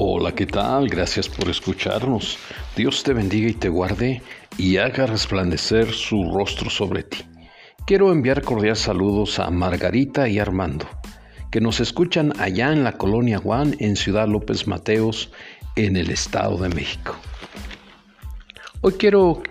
Hola, 0.00 0.32
¿qué 0.32 0.46
tal? 0.46 0.88
Gracias 0.88 1.28
por 1.28 1.48
escucharnos. 1.48 2.38
Dios 2.76 3.02
te 3.02 3.12
bendiga 3.12 3.48
y 3.48 3.54
te 3.54 3.68
guarde 3.68 4.22
y 4.56 4.76
haga 4.76 5.06
resplandecer 5.06 5.92
su 5.92 6.22
rostro 6.32 6.70
sobre 6.70 7.02
ti. 7.02 7.18
Quiero 7.84 8.12
enviar 8.12 8.42
cordiales 8.42 8.78
saludos 8.78 9.40
a 9.40 9.50
Margarita 9.50 10.28
y 10.28 10.38
Armando, 10.38 10.86
que 11.50 11.60
nos 11.60 11.80
escuchan 11.80 12.32
allá 12.38 12.72
en 12.72 12.84
la 12.84 12.92
colonia 12.92 13.38
Juan, 13.38 13.74
en 13.80 13.96
Ciudad 13.96 14.28
López 14.28 14.68
Mateos, 14.68 15.32
en 15.74 15.96
el 15.96 16.10
Estado 16.10 16.58
de 16.58 16.68
México. 16.68 17.16
Hoy 18.82 18.92
quiero 18.92 19.42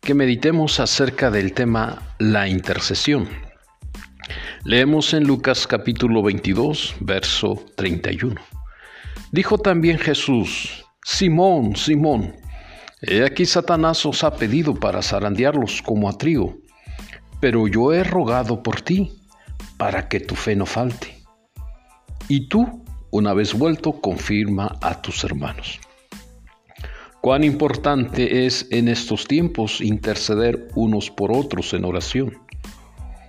que 0.00 0.14
meditemos 0.14 0.80
acerca 0.80 1.30
del 1.30 1.52
tema 1.52 2.00
la 2.18 2.48
intercesión. 2.48 3.28
Leemos 4.64 5.12
en 5.12 5.24
Lucas 5.24 5.66
capítulo 5.66 6.22
22, 6.22 6.94
verso 7.00 7.62
31. 7.76 8.53
Dijo 9.34 9.58
también 9.58 9.98
Jesús, 9.98 10.84
Simón, 11.02 11.74
Simón, 11.74 12.36
he 13.02 13.24
aquí 13.24 13.44
Satanás 13.46 14.06
os 14.06 14.22
ha 14.22 14.36
pedido 14.36 14.76
para 14.76 15.02
zarandearlos 15.02 15.82
como 15.82 16.08
a 16.08 16.16
trigo, 16.16 16.58
pero 17.40 17.66
yo 17.66 17.92
he 17.92 18.04
rogado 18.04 18.62
por 18.62 18.80
ti, 18.82 19.10
para 19.76 20.08
que 20.08 20.20
tu 20.20 20.36
fe 20.36 20.54
no 20.54 20.66
falte. 20.66 21.16
Y 22.28 22.48
tú, 22.48 22.84
una 23.10 23.34
vez 23.34 23.54
vuelto, 23.54 24.00
confirma 24.00 24.78
a 24.80 25.02
tus 25.02 25.24
hermanos. 25.24 25.80
Cuán 27.20 27.42
importante 27.42 28.46
es 28.46 28.68
en 28.70 28.86
estos 28.86 29.26
tiempos 29.26 29.80
interceder 29.80 30.68
unos 30.76 31.10
por 31.10 31.32
otros 31.32 31.74
en 31.74 31.84
oración. 31.84 32.38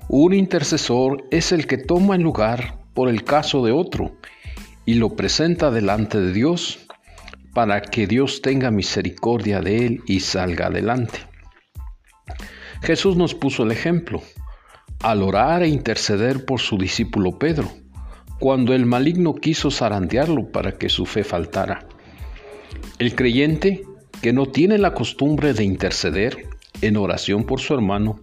Un 0.07 0.35
intercesor 0.35 1.25
es 1.31 1.51
el 1.51 1.65
que 1.65 1.79
toma 1.79 2.15
el 2.15 2.21
lugar 2.21 2.77
por 2.93 3.09
el 3.09 3.23
caso 3.23 3.65
de 3.65 3.71
otro 3.71 4.15
y 4.85 4.95
lo 4.95 5.15
presenta 5.15 5.71
delante 5.71 6.19
de 6.19 6.31
Dios 6.31 6.79
para 7.53 7.81
que 7.81 8.07
Dios 8.07 8.41
tenga 8.41 8.71
misericordia 8.71 9.61
de 9.61 9.85
él 9.85 10.01
y 10.07 10.19
salga 10.19 10.67
adelante. 10.67 11.19
Jesús 12.81 13.15
nos 13.15 13.33
puso 13.33 13.63
el 13.63 13.71
ejemplo 13.71 14.21
al 15.01 15.23
orar 15.23 15.63
e 15.63 15.67
interceder 15.67 16.45
por 16.45 16.59
su 16.59 16.77
discípulo 16.77 17.39
Pedro, 17.39 17.69
cuando 18.39 18.73
el 18.73 18.85
maligno 18.85 19.33
quiso 19.35 19.71
zarandearlo 19.71 20.51
para 20.51 20.73
que 20.73 20.89
su 20.89 21.05
fe 21.05 21.23
faltara. 21.23 21.87
El 22.99 23.15
creyente 23.15 23.83
que 24.21 24.33
no 24.33 24.47
tiene 24.47 24.77
la 24.77 24.93
costumbre 24.93 25.53
de 25.53 25.63
interceder 25.63 26.47
en 26.81 26.97
oración 26.97 27.45
por 27.45 27.59
su 27.59 27.73
hermano, 27.73 28.19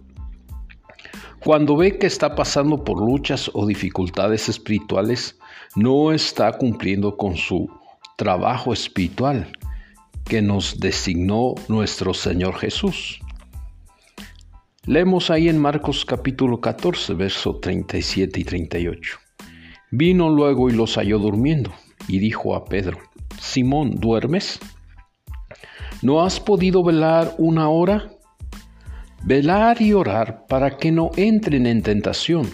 cuando 1.39 1.75
ve 1.75 1.97
que 1.97 2.07
está 2.07 2.35
pasando 2.35 2.83
por 2.83 2.99
luchas 2.99 3.51
o 3.53 3.65
dificultades 3.65 4.47
espirituales, 4.47 5.37
no 5.75 6.11
está 6.11 6.51
cumpliendo 6.51 7.17
con 7.17 7.35
su 7.35 7.69
trabajo 8.17 8.73
espiritual 8.73 9.51
que 10.25 10.41
nos 10.41 10.79
designó 10.79 11.55
nuestro 11.67 12.13
Señor 12.13 12.55
Jesús. 12.55 13.19
Leemos 14.85 15.29
ahí 15.29 15.49
en 15.49 15.59
Marcos 15.59 16.05
capítulo 16.05 16.59
14, 16.59 17.13
verso 17.13 17.55
37 17.55 18.39
y 18.39 18.43
38. 18.43 19.17
Vino 19.91 20.29
luego 20.29 20.69
y 20.69 20.73
los 20.73 20.95
halló 20.95 21.19
durmiendo, 21.19 21.71
y 22.07 22.19
dijo 22.19 22.55
a 22.55 22.65
Pedro, 22.65 22.99
Simón, 23.39 23.95
¿duermes? 23.95 24.59
¿No 26.01 26.23
has 26.23 26.39
podido 26.39 26.83
velar 26.83 27.33
una 27.37 27.69
hora? 27.69 28.11
Velar 29.23 29.81
y 29.81 29.93
orar 29.93 30.45
para 30.47 30.77
que 30.77 30.91
no 30.91 31.11
entren 31.15 31.65
en 31.65 31.81
tentación. 31.81 32.49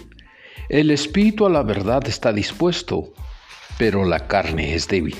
El 0.70 0.92
espíritu 0.92 1.46
a 1.46 1.50
la 1.50 1.64
verdad 1.64 2.06
está 2.06 2.32
dispuesto, 2.32 3.12
pero 3.76 4.04
la 4.04 4.28
carne 4.28 4.76
es 4.76 4.86
débil. 4.86 5.16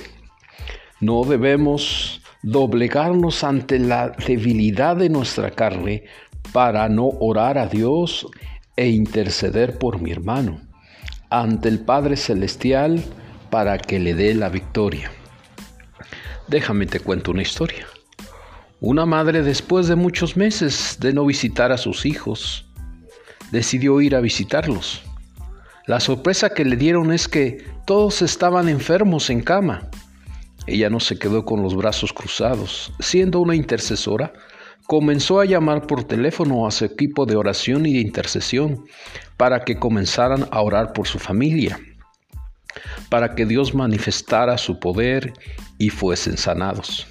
No 1.00 1.25
debemos 1.25 2.22
doblegarnos 2.44 3.42
ante 3.42 3.80
la 3.80 4.10
debilidad 4.10 4.94
de 4.94 5.08
nuestra 5.08 5.50
carne 5.50 6.04
para 6.52 6.88
no 6.88 7.08
orar 7.19 7.58
a 7.58 7.66
Dios 7.66 8.28
e 8.76 8.91
interceder 8.91 9.76
por 9.76 10.00
mi 10.00 10.12
hermano 10.12 10.60
ante 11.30 11.69
el 11.69 11.80
Padre 11.80 12.16
Celestial 12.16 13.02
para 13.50 13.76
que 13.78 13.98
le 13.98 14.14
dé 14.14 14.36
la 14.36 14.50
victoria. 14.50 15.10
Déjame 16.46 16.86
te 16.86 17.00
cuento 17.00 17.32
una 17.32 17.42
historia. 17.42 17.88
Una 18.78 19.04
madre, 19.04 19.42
después 19.42 19.88
de 19.88 19.96
muchos 19.96 20.36
meses 20.36 20.98
de 21.00 21.12
no 21.12 21.26
visitar 21.26 21.72
a 21.72 21.76
sus 21.76 22.06
hijos, 22.06 22.70
decidió 23.50 24.00
ir 24.00 24.14
a 24.14 24.20
visitarlos. 24.20 25.09
La 25.90 25.98
sorpresa 25.98 26.50
que 26.50 26.64
le 26.64 26.76
dieron 26.76 27.12
es 27.12 27.26
que 27.26 27.64
todos 27.84 28.22
estaban 28.22 28.68
enfermos 28.68 29.28
en 29.28 29.40
cama. 29.40 29.90
Ella 30.68 30.88
no 30.88 31.00
se 31.00 31.18
quedó 31.18 31.44
con 31.44 31.64
los 31.64 31.74
brazos 31.74 32.12
cruzados. 32.12 32.92
Siendo 33.00 33.40
una 33.40 33.56
intercesora, 33.56 34.32
comenzó 34.86 35.40
a 35.40 35.46
llamar 35.46 35.88
por 35.88 36.04
teléfono 36.04 36.64
a 36.64 36.70
su 36.70 36.84
equipo 36.84 37.26
de 37.26 37.34
oración 37.34 37.86
y 37.86 37.92
de 37.92 37.98
intercesión 37.98 38.84
para 39.36 39.64
que 39.64 39.80
comenzaran 39.80 40.46
a 40.52 40.60
orar 40.62 40.92
por 40.92 41.08
su 41.08 41.18
familia, 41.18 41.80
para 43.08 43.34
que 43.34 43.44
Dios 43.44 43.74
manifestara 43.74 44.58
su 44.58 44.78
poder 44.78 45.32
y 45.78 45.90
fuesen 45.90 46.36
sanados. 46.36 47.08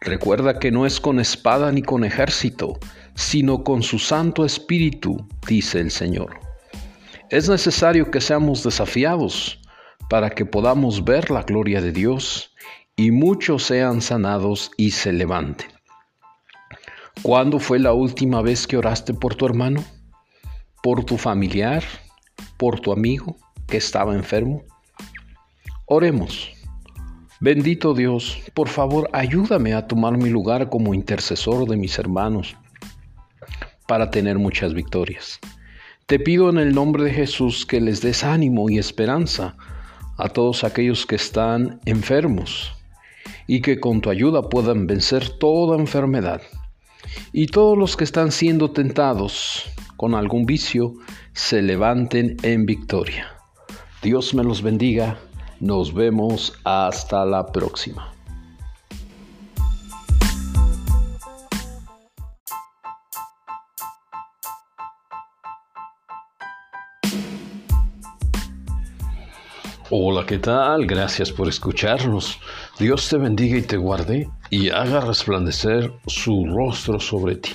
Recuerda 0.00 0.58
que 0.58 0.70
no 0.70 0.86
es 0.86 0.98
con 0.98 1.20
espada 1.20 1.70
ni 1.70 1.82
con 1.82 2.04
ejército, 2.04 2.78
sino 3.14 3.62
con 3.62 3.82
su 3.82 3.98
Santo 3.98 4.46
Espíritu, 4.46 5.28
dice 5.46 5.80
el 5.80 5.90
Señor. 5.90 6.51
Es 7.32 7.48
necesario 7.48 8.10
que 8.10 8.20
seamos 8.20 8.62
desafiados 8.62 9.58
para 10.10 10.28
que 10.28 10.44
podamos 10.44 11.02
ver 11.02 11.30
la 11.30 11.42
gloria 11.42 11.80
de 11.80 11.90
Dios 11.90 12.54
y 12.94 13.10
muchos 13.10 13.62
sean 13.62 14.02
sanados 14.02 14.70
y 14.76 14.90
se 14.90 15.14
levanten. 15.14 15.68
¿Cuándo 17.22 17.58
fue 17.58 17.78
la 17.78 17.94
última 17.94 18.42
vez 18.42 18.66
que 18.66 18.76
oraste 18.76 19.14
por 19.14 19.34
tu 19.34 19.46
hermano? 19.46 19.82
¿Por 20.82 21.04
tu 21.04 21.16
familiar? 21.16 21.82
¿Por 22.58 22.80
tu 22.80 22.92
amigo 22.92 23.34
que 23.66 23.78
estaba 23.78 24.14
enfermo? 24.14 24.64
Oremos. 25.86 26.52
Bendito 27.40 27.94
Dios, 27.94 28.42
por 28.52 28.68
favor 28.68 29.08
ayúdame 29.14 29.72
a 29.72 29.86
tomar 29.86 30.18
mi 30.18 30.28
lugar 30.28 30.68
como 30.68 30.92
intercesor 30.92 31.66
de 31.66 31.78
mis 31.78 31.98
hermanos 31.98 32.54
para 33.86 34.10
tener 34.10 34.38
muchas 34.38 34.74
victorias. 34.74 35.40
Te 36.12 36.18
pido 36.18 36.50
en 36.50 36.58
el 36.58 36.74
nombre 36.74 37.04
de 37.04 37.10
Jesús 37.10 37.64
que 37.64 37.80
les 37.80 38.02
des 38.02 38.22
ánimo 38.22 38.68
y 38.68 38.76
esperanza 38.76 39.56
a 40.18 40.28
todos 40.28 40.62
aquellos 40.62 41.06
que 41.06 41.14
están 41.14 41.80
enfermos 41.86 42.74
y 43.46 43.62
que 43.62 43.80
con 43.80 44.02
tu 44.02 44.10
ayuda 44.10 44.42
puedan 44.50 44.86
vencer 44.86 45.30
toda 45.38 45.78
enfermedad. 45.78 46.42
Y 47.32 47.46
todos 47.46 47.78
los 47.78 47.96
que 47.96 48.04
están 48.04 48.30
siendo 48.30 48.72
tentados 48.72 49.64
con 49.96 50.14
algún 50.14 50.44
vicio 50.44 50.92
se 51.32 51.62
levanten 51.62 52.36
en 52.42 52.66
victoria. 52.66 53.28
Dios 54.02 54.34
me 54.34 54.44
los 54.44 54.60
bendiga 54.60 55.18
nos 55.60 55.94
vemos 55.94 56.52
hasta 56.62 57.24
la 57.24 57.46
próxima. 57.46 58.12
¿Qué 70.26 70.38
tal? 70.38 70.86
Gracias 70.86 71.32
por 71.32 71.48
escucharnos. 71.48 72.38
Dios 72.78 73.08
te 73.08 73.16
bendiga 73.16 73.56
y 73.56 73.62
te 73.62 73.76
guarde 73.76 74.28
y 74.50 74.68
haga 74.70 75.00
resplandecer 75.00 75.92
su 76.06 76.44
rostro 76.46 77.00
sobre 77.00 77.36
ti. 77.36 77.50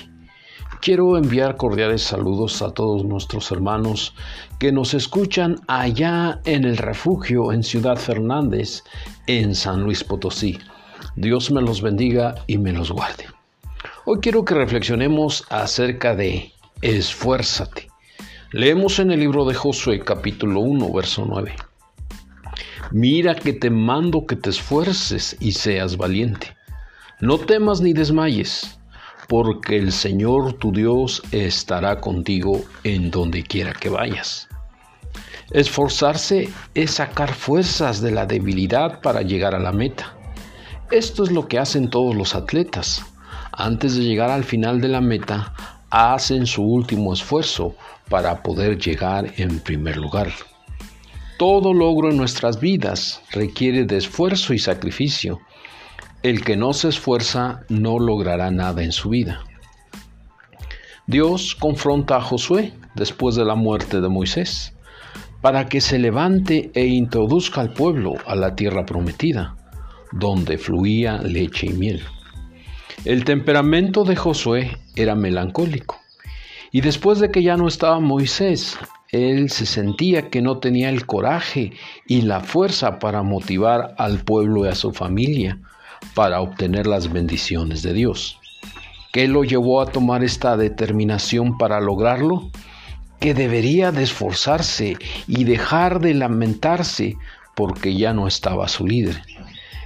Quiero 0.80 1.16
enviar 1.16 1.56
cordiales 1.56 2.02
saludos 2.02 2.62
a 2.62 2.70
todos 2.72 3.04
nuestros 3.04 3.50
hermanos 3.50 4.14
que 4.58 4.72
nos 4.72 4.94
escuchan 4.94 5.56
allá 5.66 6.40
en 6.44 6.64
el 6.64 6.76
refugio 6.76 7.52
en 7.52 7.62
Ciudad 7.62 7.96
Fernández, 7.96 8.84
en 9.26 9.54
San 9.54 9.82
Luis 9.82 10.04
Potosí. 10.04 10.58
Dios 11.16 11.50
me 11.50 11.62
los 11.62 11.80
bendiga 11.80 12.34
y 12.46 12.58
me 12.58 12.72
los 12.72 12.90
guarde. 12.92 13.24
Hoy 14.04 14.18
quiero 14.20 14.44
que 14.44 14.54
reflexionemos 14.54 15.44
acerca 15.48 16.14
de 16.14 16.52
esfuérzate. 16.82 17.88
Leemos 18.52 18.98
en 18.98 19.10
el 19.10 19.20
libro 19.20 19.44
de 19.44 19.54
Josué 19.54 20.00
capítulo 20.00 20.60
1, 20.60 20.92
verso 20.92 21.24
9. 21.26 21.54
Mira 22.90 23.34
que 23.34 23.52
te 23.52 23.68
mando 23.68 24.24
que 24.26 24.36
te 24.36 24.48
esfuerces 24.48 25.36
y 25.40 25.52
seas 25.52 25.98
valiente. 25.98 26.56
No 27.20 27.38
temas 27.38 27.82
ni 27.82 27.92
desmayes 27.92 28.78
porque 29.28 29.76
el 29.76 29.92
Señor 29.92 30.54
tu 30.54 30.72
Dios 30.72 31.22
estará 31.30 32.00
contigo 32.00 32.64
en 32.84 33.10
donde 33.10 33.42
quiera 33.42 33.74
que 33.74 33.90
vayas. 33.90 34.48
Esforzarse 35.50 36.48
es 36.74 36.92
sacar 36.92 37.34
fuerzas 37.34 38.00
de 38.00 38.10
la 38.10 38.24
debilidad 38.24 39.02
para 39.02 39.20
llegar 39.20 39.54
a 39.54 39.58
la 39.58 39.72
meta. 39.72 40.16
Esto 40.90 41.24
es 41.24 41.30
lo 41.30 41.46
que 41.46 41.58
hacen 41.58 41.90
todos 41.90 42.14
los 42.14 42.34
atletas. 42.34 43.04
Antes 43.52 43.96
de 43.96 44.04
llegar 44.04 44.30
al 44.30 44.44
final 44.44 44.80
de 44.80 44.88
la 44.88 45.02
meta, 45.02 45.52
hacen 45.90 46.46
su 46.46 46.62
último 46.62 47.12
esfuerzo 47.12 47.74
para 48.08 48.42
poder 48.42 48.78
llegar 48.78 49.30
en 49.36 49.60
primer 49.60 49.98
lugar. 49.98 50.28
Todo 51.38 51.72
logro 51.72 52.10
en 52.10 52.16
nuestras 52.16 52.58
vidas 52.58 53.22
requiere 53.30 53.84
de 53.84 53.96
esfuerzo 53.96 54.54
y 54.54 54.58
sacrificio. 54.58 55.38
El 56.24 56.44
que 56.44 56.56
no 56.56 56.72
se 56.72 56.88
esfuerza 56.88 57.60
no 57.68 58.00
logrará 58.00 58.50
nada 58.50 58.82
en 58.82 58.90
su 58.90 59.10
vida. 59.10 59.44
Dios 61.06 61.54
confronta 61.54 62.16
a 62.16 62.20
Josué 62.20 62.72
después 62.96 63.36
de 63.36 63.44
la 63.44 63.54
muerte 63.54 64.00
de 64.00 64.08
Moisés 64.08 64.74
para 65.40 65.68
que 65.68 65.80
se 65.80 66.00
levante 66.00 66.72
e 66.74 66.86
introduzca 66.86 67.60
al 67.60 67.72
pueblo 67.72 68.14
a 68.26 68.34
la 68.34 68.56
tierra 68.56 68.84
prometida, 68.84 69.54
donde 70.10 70.58
fluía 70.58 71.18
leche 71.18 71.68
y 71.68 71.72
miel. 71.72 72.02
El 73.04 73.24
temperamento 73.24 74.02
de 74.02 74.16
Josué 74.16 74.76
era 74.96 75.14
melancólico, 75.14 76.00
y 76.72 76.80
después 76.80 77.20
de 77.20 77.30
que 77.30 77.44
ya 77.44 77.56
no 77.56 77.68
estaba 77.68 78.00
Moisés, 78.00 78.76
él 79.10 79.50
se 79.50 79.64
sentía 79.64 80.28
que 80.28 80.42
no 80.42 80.58
tenía 80.58 80.90
el 80.90 81.06
coraje 81.06 81.72
y 82.06 82.22
la 82.22 82.40
fuerza 82.40 82.98
para 82.98 83.22
motivar 83.22 83.94
al 83.96 84.18
pueblo 84.18 84.66
y 84.66 84.68
a 84.68 84.74
su 84.74 84.92
familia 84.92 85.58
para 86.14 86.40
obtener 86.40 86.86
las 86.86 87.10
bendiciones 87.10 87.82
de 87.82 87.94
Dios. 87.94 88.38
¿Qué 89.12 89.26
lo 89.26 89.44
llevó 89.44 89.80
a 89.80 89.86
tomar 89.86 90.22
esta 90.22 90.56
determinación 90.56 91.56
para 91.56 91.80
lograrlo? 91.80 92.50
Que 93.18 93.32
debería 93.32 93.90
de 93.90 94.02
esforzarse 94.02 94.96
y 95.26 95.44
dejar 95.44 96.00
de 96.00 96.14
lamentarse 96.14 97.16
porque 97.56 97.96
ya 97.96 98.12
no 98.12 98.28
estaba 98.28 98.68
su 98.68 98.86
líder. 98.86 99.22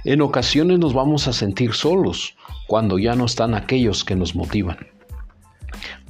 En 0.03 0.21
ocasiones 0.21 0.79
nos 0.79 0.93
vamos 0.93 1.27
a 1.29 1.33
sentir 1.33 1.73
solos 1.73 2.35
cuando 2.67 2.99
ya 2.99 3.15
no 3.15 3.25
están 3.25 3.55
aquellos 3.55 4.03
que 4.03 4.15
nos 4.15 4.35
motivan. 4.35 4.92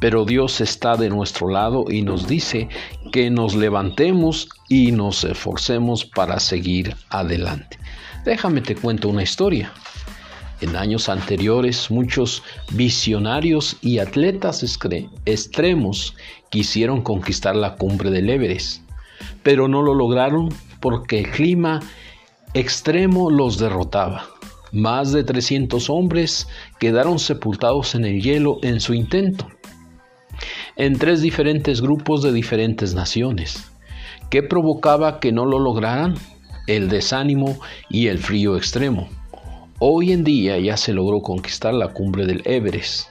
Pero 0.03 0.25
Dios 0.25 0.59
está 0.59 0.97
de 0.97 1.07
nuestro 1.07 1.47
lado 1.47 1.85
y 1.89 2.01
nos 2.01 2.27
dice 2.27 2.67
que 3.13 3.29
nos 3.29 3.55
levantemos 3.55 4.49
y 4.67 4.91
nos 4.91 5.23
esforcemos 5.23 6.03
para 6.03 6.41
seguir 6.41 6.97
adelante. 7.07 7.79
Déjame 8.25 8.59
te 8.59 8.75
cuento 8.75 9.07
una 9.07 9.23
historia. 9.23 9.71
En 10.59 10.75
años 10.75 11.07
anteriores, 11.07 11.89
muchos 11.89 12.43
visionarios 12.71 13.77
y 13.81 13.99
atletas 13.99 14.61
extremos 15.25 16.15
quisieron 16.49 17.01
conquistar 17.01 17.55
la 17.55 17.75
cumbre 17.75 18.11
del 18.11 18.29
Everest, 18.29 18.81
pero 19.41 19.69
no 19.69 19.81
lo 19.81 19.93
lograron 19.93 20.49
porque 20.81 21.19
el 21.19 21.31
clima 21.31 21.79
extremo 22.53 23.29
los 23.29 23.57
derrotaba. 23.57 24.25
Más 24.73 25.13
de 25.13 25.23
300 25.23 25.89
hombres 25.89 26.49
quedaron 26.77 27.19
sepultados 27.19 27.95
en 27.95 28.03
el 28.03 28.21
hielo 28.21 28.57
en 28.63 28.81
su 28.81 28.93
intento, 28.93 29.47
en 30.75 30.97
tres 30.97 31.21
diferentes 31.21 31.81
grupos 31.81 32.23
de 32.23 32.33
diferentes 32.33 32.93
naciones. 32.95 33.71
¿Qué 34.29 34.41
provocaba 34.41 35.19
que 35.19 35.31
no 35.31 35.45
lo 35.45 35.59
lograran? 35.59 36.15
El 36.65 36.89
desánimo 36.89 37.59
y 37.89 38.07
el 38.07 38.17
frío 38.17 38.57
extremo. 38.57 39.07
Hoy 39.79 40.11
en 40.11 40.23
día 40.23 40.57
ya 40.59 40.77
se 40.77 40.93
logró 40.93 41.21
conquistar 41.21 41.73
la 41.73 41.89
cumbre 41.89 42.25
del 42.25 42.41
Everest 42.45 43.09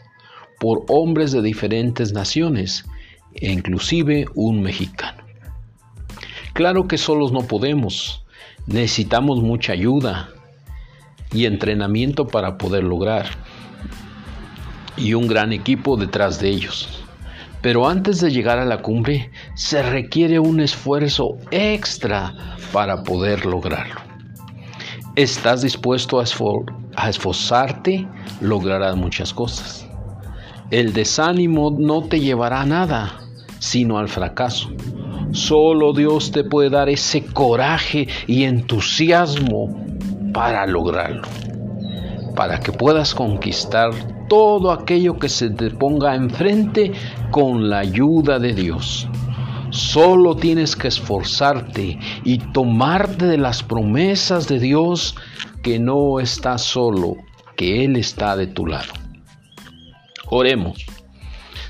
por 0.59 0.85
hombres 0.89 1.33
de 1.33 1.43
diferentes 1.43 2.13
naciones, 2.13 2.85
e 3.35 3.51
inclusive 3.51 4.27
un 4.35 4.63
mexicano. 4.63 5.23
Claro 6.53 6.87
que 6.87 6.99
solos 6.99 7.33
no 7.33 7.43
podemos, 7.43 8.25
necesitamos 8.67 9.43
mucha 9.43 9.73
ayuda 9.73 10.29
y 11.33 11.47
entrenamiento 11.47 12.27
para 12.27 12.59
poder 12.59 12.85
lograr, 12.85 13.27
y 14.97 15.15
un 15.15 15.27
gran 15.27 15.53
equipo 15.53 15.97
detrás 15.97 16.41
de 16.41 16.51
ellos. 16.51 17.02
Pero 17.63 17.89
antes 17.89 18.21
de 18.21 18.31
llegar 18.31 18.59
a 18.59 18.65
la 18.65 18.83
cumbre 18.83 19.31
se 19.55 19.83
requiere 19.83 20.39
un 20.39 20.61
esfuerzo 20.61 21.39
extra 21.51 22.35
para 22.73 23.03
poder 23.03 23.47
lograrlo 23.47 24.13
estás 25.17 25.63
dispuesto 25.63 26.21
a, 26.21 27.09
esforzarte, 27.09 28.07
lograrás 28.41 28.97
muchas 28.97 29.33
cosas. 29.33 29.87
El 30.71 30.93
desánimo 30.93 31.75
no 31.77 32.03
te 32.03 32.21
llevará 32.21 32.63
a 32.63 32.67
nada, 32.67 33.21
sino 33.59 33.99
al 33.99 34.09
fracaso. 34.09 34.71
Solo 35.33 35.93
Dios 35.93 36.33
te 36.33 36.45
puede 36.45 36.71
dar 36.71 36.89
ese 36.89 37.25
coraje 37.25 38.09
y 38.27 38.45
entusiasmo 38.45 39.85
para 40.33 40.67
lograrlo, 40.67 41.29
para 42.35 42.61
que 42.61 42.73
puedas 42.73 43.15
conquistar 43.15 43.91
todo 44.29 44.73
aquello 44.73 45.19
que 45.19 45.29
se 45.29 45.51
te 45.51 45.71
ponga 45.71 46.15
enfrente 46.15 46.93
con 47.33 47.71
la 47.71 47.79
ayuda 47.79 48.39
de 48.39 48.53
Dios. 48.53 49.09
Solo 49.71 50.37
tienes 50.37 50.77
que 50.77 50.89
esforzarte 50.89 51.99
y 52.25 52.39
tomarte 52.39 53.27
de 53.27 53.39
las 53.39 53.63
promesas 53.63 54.47
de 54.47 54.61
Dios 54.61 55.17
que 55.63 55.79
no 55.79 56.21
estás 56.21 56.61
solo, 56.61 57.17
que 57.57 57.85
Él 57.85 57.97
está 57.97 58.37
de 58.37 58.49
tu 58.49 58.67
lado. 58.67 58.93
Oremos. 60.27 60.85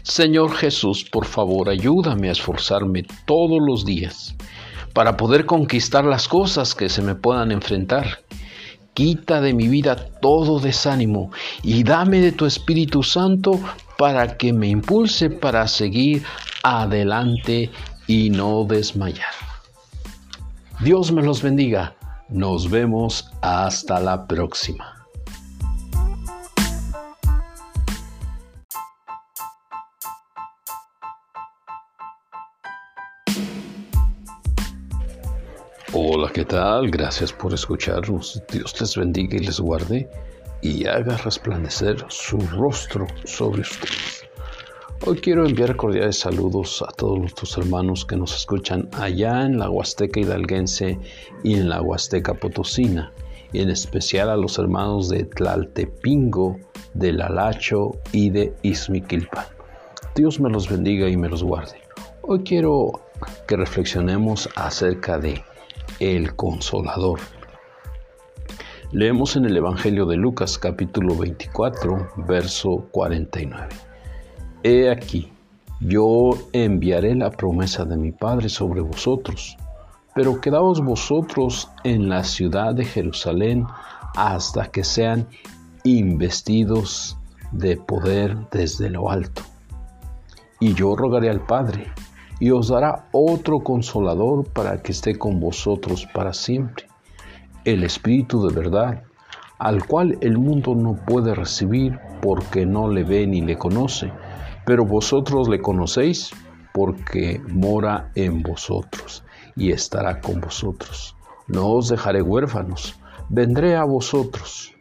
Señor 0.03 0.53
Jesús, 0.57 1.05
por 1.05 1.27
favor, 1.27 1.71
ayúdame 1.71 2.29
a 2.29 2.33
esforzarme 2.33 3.05
todos 3.25 3.61
los 3.65 3.85
días 3.85 4.35
para 4.93 5.17
poder 5.17 5.47
conquistar 5.47 6.05
las 6.05 6.27
cosas 6.27 6.75
que 6.75 6.89
se 6.89 7.03
me 7.03 7.15
puedan 7.15 7.53
enfrentar. 7.53 8.19
Quita 8.95 9.41
de 9.41 9.55
mi 9.55 9.69
vida 9.69 9.95
todo 10.21 10.59
desánimo 10.59 11.31
y 11.63 11.85
dame 11.85 12.21
de 12.21 12.33
tu 12.33 12.47
Espíritu 12.47 13.05
Santo 13.05 13.61
para 14.03 14.37
que 14.37 14.53
me 14.53 14.67
impulse 14.67 15.31
para 15.31 15.69
seguir 15.69 16.25
adelante 16.65 17.71
y 18.09 18.31
no 18.31 18.65
desmayar. 18.65 19.31
Dios 20.81 21.13
me 21.13 21.23
los 21.23 21.41
bendiga. 21.41 21.95
Nos 22.29 22.69
vemos 22.69 23.31
hasta 23.43 24.01
la 24.01 24.27
próxima. 24.27 25.07
Hola, 35.93 36.29
¿qué 36.35 36.45
tal? 36.45 36.91
Gracias 36.91 37.33
por 37.33 37.55
escucharnos. 37.55 38.43
Dios 38.53 38.81
les 38.81 38.97
bendiga 38.97 39.37
y 39.37 39.45
les 39.45 39.61
guarde 39.61 40.11
y 40.63 40.87
haga 40.87 41.17
resplandecer 41.19 42.05
su 42.09 42.39
rostro 42.39 43.07
sobre 43.25 43.63
ustedes. 43.63 44.25
Hoy 45.05 45.19
quiero 45.19 45.45
enviar 45.45 45.75
cordiales 45.75 46.21
saludos 46.21 46.85
a 46.89 46.93
todos 46.93 47.19
nuestros 47.19 47.59
hermanos 47.59 48.05
que 48.05 48.17
nos 48.17 48.37
escuchan 48.37 48.89
allá 48.93 49.45
en 49.45 49.59
la 49.59 49.69
Huasteca 49.69 50.21
Hidalguense 50.21 50.97
y 51.43 51.55
en 51.55 51.69
la 51.69 51.83
Huasteca 51.83 52.35
Potosina, 52.35 53.13
y 53.53 53.61
en 53.61 53.71
especial 53.71 54.31
a 54.31 54.37
los 54.37 54.59
hermanos 54.59 55.09
de 55.09 55.25
Tlaltepingo, 55.25 56.57
de 56.95 57.13
Lalacho 57.13 57.97
y 58.13 58.31
de 58.31 58.55
Izmiquilpan. 58.63 59.47
Dios 60.15 60.39
me 60.39 60.51
los 60.51 60.69
bendiga 60.69 61.09
y 61.09 61.17
me 61.17 61.29
los 61.29 61.43
guarde. 61.43 61.83
Hoy 62.23 62.45
quiero 62.45 62.93
que 63.49 63.57
reflexionemos 63.57 64.49
acerca 64.55 65.19
de 65.19 65.43
el 65.99 66.37
Consolador. 66.37 67.19
Leemos 68.95 69.37
en 69.37 69.47
el 69.47 69.57
Evangelio 69.57 70.05
de 70.05 70.17
Lucas 70.17 70.59
capítulo 70.59 71.17
24, 71.17 72.11
verso 72.27 72.89
49. 72.91 73.69
He 74.63 74.91
aquí, 74.91 75.33
yo 75.81 76.33
enviaré 76.53 77.15
la 77.15 77.31
promesa 77.31 77.87
de 77.87 77.97
mi 77.97 78.13
Padre 78.13 78.51
sobre 78.51 78.83
vosotros, 78.83 79.57
pero 80.15 80.43
quedaos 80.43 80.85
vosotros 80.85 81.71
en 81.85 82.11
la 82.11 82.23
ciudad 82.23 82.75
de 82.75 82.85
Jerusalén 82.85 83.67
hasta 84.15 84.67
que 84.67 84.85
sean 84.85 85.27
investidos 85.85 87.17
de 87.51 87.79
poder 87.79 88.37
desde 88.51 88.91
lo 88.91 89.11
alto. 89.11 89.41
Y 90.61 90.75
yo 90.75 90.97
rogaré 90.97 91.31
al 91.31 91.41
Padre, 91.47 91.87
y 92.41 92.51
os 92.51 92.69
dará 92.69 93.09
otro 93.13 93.61
consolador 93.61 94.45
para 94.45 94.83
que 94.83 94.93
esté 94.93 95.19
con 95.19 95.41
vosotros 95.41 96.07
para 96.13 96.35
siempre, 96.35 96.92
el 97.65 97.85
Espíritu 97.85 98.47
de 98.49 98.55
verdad, 98.55 99.03
al 99.59 99.87
cual 99.87 100.19
el 100.21 100.39
mundo 100.39 100.75
no 100.75 100.95
puede 101.07 101.35
recibir 101.35 101.99
porque 102.21 102.67
no 102.67 102.89
le 102.89 103.05
ve 103.05 103.27
ni 103.27 103.41
le 103.41 103.57
conoce 103.57 104.11
pero 104.65 104.85
vosotros 104.85 105.49
le 105.49 105.61
conocéis 105.61 106.31
porque 106.73 107.41
mora 107.49 108.11
en 108.15 108.43
vosotros 108.43 109.25
y 109.57 109.73
estará 109.73 110.21
con 110.21 110.41
vosotros. 110.41 111.17
No 111.49 111.69
os 111.69 111.89
dejaré 111.89 112.23
huérfanos, 112.23 112.99
vendré 113.29 113.77
a 113.77 113.85
vosotros. 113.85 114.73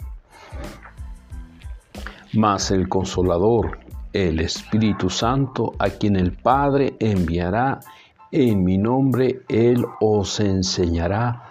Mas 2.34 2.72
el 2.72 2.88
consolador, 2.88 3.80
el 4.14 4.40
Espíritu 4.40 5.10
Santo, 5.10 5.74
a 5.80 5.90
quien 5.90 6.16
el 6.16 6.32
Padre 6.32 6.96
enviará 7.00 7.80
en 8.32 8.64
mi 8.64 8.78
nombre, 8.78 9.42
Él 9.50 9.86
os 10.00 10.40
enseñará 10.40 11.51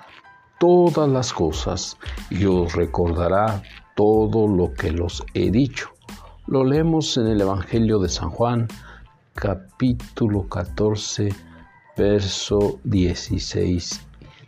todas 0.60 1.08
las 1.08 1.32
cosas 1.32 1.96
y 2.28 2.44
os 2.44 2.74
recordará 2.74 3.62
todo 3.96 4.46
lo 4.46 4.74
que 4.74 4.92
los 4.92 5.24
he 5.32 5.50
dicho. 5.50 5.88
Lo 6.46 6.64
leemos 6.64 7.16
en 7.16 7.28
el 7.28 7.40
Evangelio 7.40 7.98
de 7.98 8.10
San 8.10 8.28
Juan, 8.28 8.68
capítulo 9.34 10.46
14, 10.48 11.30
verso 11.96 12.78
16 12.84 14.06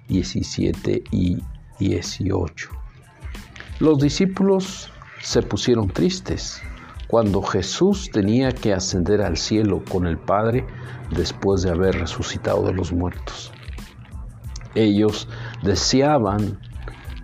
17 0.09 1.05
y 1.13 1.39
18. 1.79 2.69
Los 3.81 3.99
discípulos 3.99 4.93
se 5.23 5.41
pusieron 5.41 5.89
tristes 5.89 6.61
cuando 7.09 7.41
Jesús 7.43 8.11
tenía 8.13 8.53
que 8.53 8.75
ascender 8.75 9.23
al 9.23 9.39
cielo 9.39 9.83
con 9.91 10.07
el 10.07 10.19
Padre 10.19 10.67
después 11.17 11.63
de 11.63 11.71
haber 11.71 11.99
resucitado 11.99 12.67
de 12.67 12.75
los 12.75 12.93
muertos. 12.93 13.51
Ellos 14.75 15.29
deseaban 15.63 16.59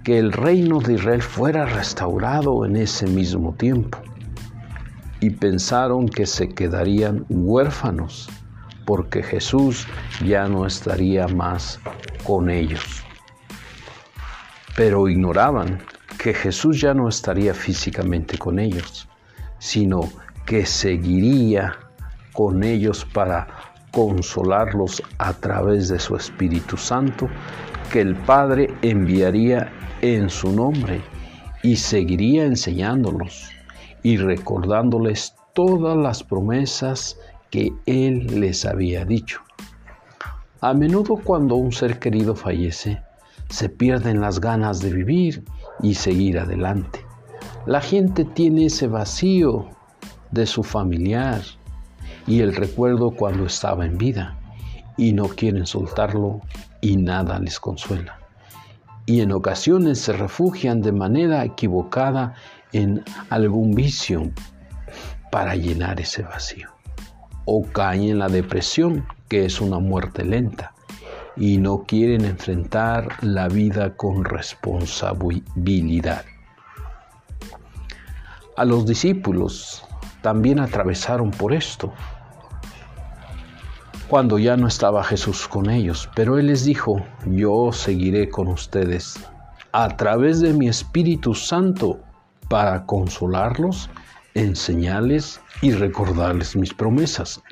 que 0.04 0.18
el 0.18 0.32
reino 0.32 0.80
de 0.80 0.94
Israel 0.94 1.22
fuera 1.22 1.66
restaurado 1.66 2.64
en 2.64 2.76
ese 2.76 3.06
mismo 3.06 3.54
tiempo 3.54 3.98
y 5.20 5.30
pensaron 5.30 6.08
que 6.08 6.26
se 6.26 6.48
quedarían 6.48 7.26
huérfanos 7.28 8.28
porque 8.84 9.22
Jesús 9.22 9.86
ya 10.24 10.48
no 10.48 10.66
estaría 10.66 11.28
más 11.28 11.80
con 12.24 12.48
ellos. 12.48 13.02
Pero 14.76 15.08
ignoraban 15.08 15.82
que 16.18 16.32
Jesús 16.32 16.80
ya 16.80 16.94
no 16.94 17.08
estaría 17.08 17.52
físicamente 17.52 18.38
con 18.38 18.58
ellos 18.58 19.08
sino 19.58 20.00
que 20.46 20.64
seguiría 20.64 21.76
con 22.32 22.62
ellos 22.62 23.04
para 23.04 23.48
consolarlos 23.90 25.02
a 25.18 25.32
través 25.32 25.88
de 25.88 25.98
su 25.98 26.16
Espíritu 26.16 26.76
Santo, 26.76 27.28
que 27.92 28.00
el 28.00 28.14
Padre 28.16 28.72
enviaría 28.82 29.72
en 30.02 30.30
su 30.30 30.52
nombre 30.52 31.00
y 31.62 31.76
seguiría 31.76 32.44
enseñándolos 32.44 33.50
y 34.02 34.16
recordándoles 34.16 35.34
todas 35.54 35.96
las 35.96 36.22
promesas 36.22 37.18
que 37.50 37.72
Él 37.86 38.40
les 38.40 38.64
había 38.64 39.04
dicho. 39.04 39.40
A 40.60 40.74
menudo 40.74 41.16
cuando 41.16 41.56
un 41.56 41.72
ser 41.72 41.98
querido 41.98 42.34
fallece, 42.34 43.00
se 43.48 43.68
pierden 43.68 44.20
las 44.20 44.40
ganas 44.40 44.80
de 44.80 44.92
vivir 44.92 45.44
y 45.82 45.94
seguir 45.94 46.38
adelante. 46.38 47.04
La 47.66 47.80
gente 47.80 48.24
tiene 48.24 48.66
ese 48.66 48.86
vacío 48.86 49.68
de 50.30 50.46
su 50.46 50.62
familiar 50.62 51.42
y 52.28 52.42
el 52.42 52.54
recuerdo 52.54 53.10
cuando 53.12 53.46
estaba 53.46 53.86
en 53.86 53.96
vida 53.96 54.38
y 54.98 55.14
no 55.14 55.28
quieren 55.28 55.66
soltarlo 55.66 56.42
y 56.82 56.98
nada 56.98 57.38
les 57.38 57.58
consuela. 57.58 58.18
Y 59.06 59.22
en 59.22 59.32
ocasiones 59.32 59.98
se 59.98 60.12
refugian 60.12 60.82
de 60.82 60.92
manera 60.92 61.42
equivocada 61.42 62.34
en 62.72 63.02
algún 63.30 63.70
vicio 63.70 64.30
para 65.32 65.56
llenar 65.56 65.98
ese 66.00 66.22
vacío. 66.22 66.68
O 67.46 67.62
caen 67.62 68.02
en 68.02 68.18
la 68.18 68.28
depresión, 68.28 69.06
que 69.28 69.46
es 69.46 69.62
una 69.62 69.78
muerte 69.78 70.22
lenta, 70.22 70.74
y 71.34 71.56
no 71.56 71.84
quieren 71.84 72.26
enfrentar 72.26 73.08
la 73.22 73.48
vida 73.48 73.96
con 73.96 74.26
responsabilidad. 74.26 76.24
A 78.54 78.66
los 78.66 78.84
discípulos 78.84 79.82
también 80.20 80.60
atravesaron 80.60 81.30
por 81.30 81.54
esto, 81.54 81.94
cuando 84.08 84.38
ya 84.38 84.56
no 84.56 84.66
estaba 84.66 85.04
Jesús 85.04 85.46
con 85.46 85.68
ellos, 85.68 86.08
pero 86.14 86.38
Él 86.38 86.46
les 86.46 86.64
dijo, 86.64 87.04
yo 87.26 87.70
seguiré 87.72 88.30
con 88.30 88.48
ustedes 88.48 89.18
a 89.72 89.96
través 89.96 90.40
de 90.40 90.54
mi 90.54 90.68
Espíritu 90.68 91.34
Santo 91.34 92.00
para 92.48 92.86
consolarlos, 92.86 93.90
enseñarles 94.32 95.40
y 95.60 95.72
recordarles 95.72 96.56
mis 96.56 96.72
promesas. 96.72 97.42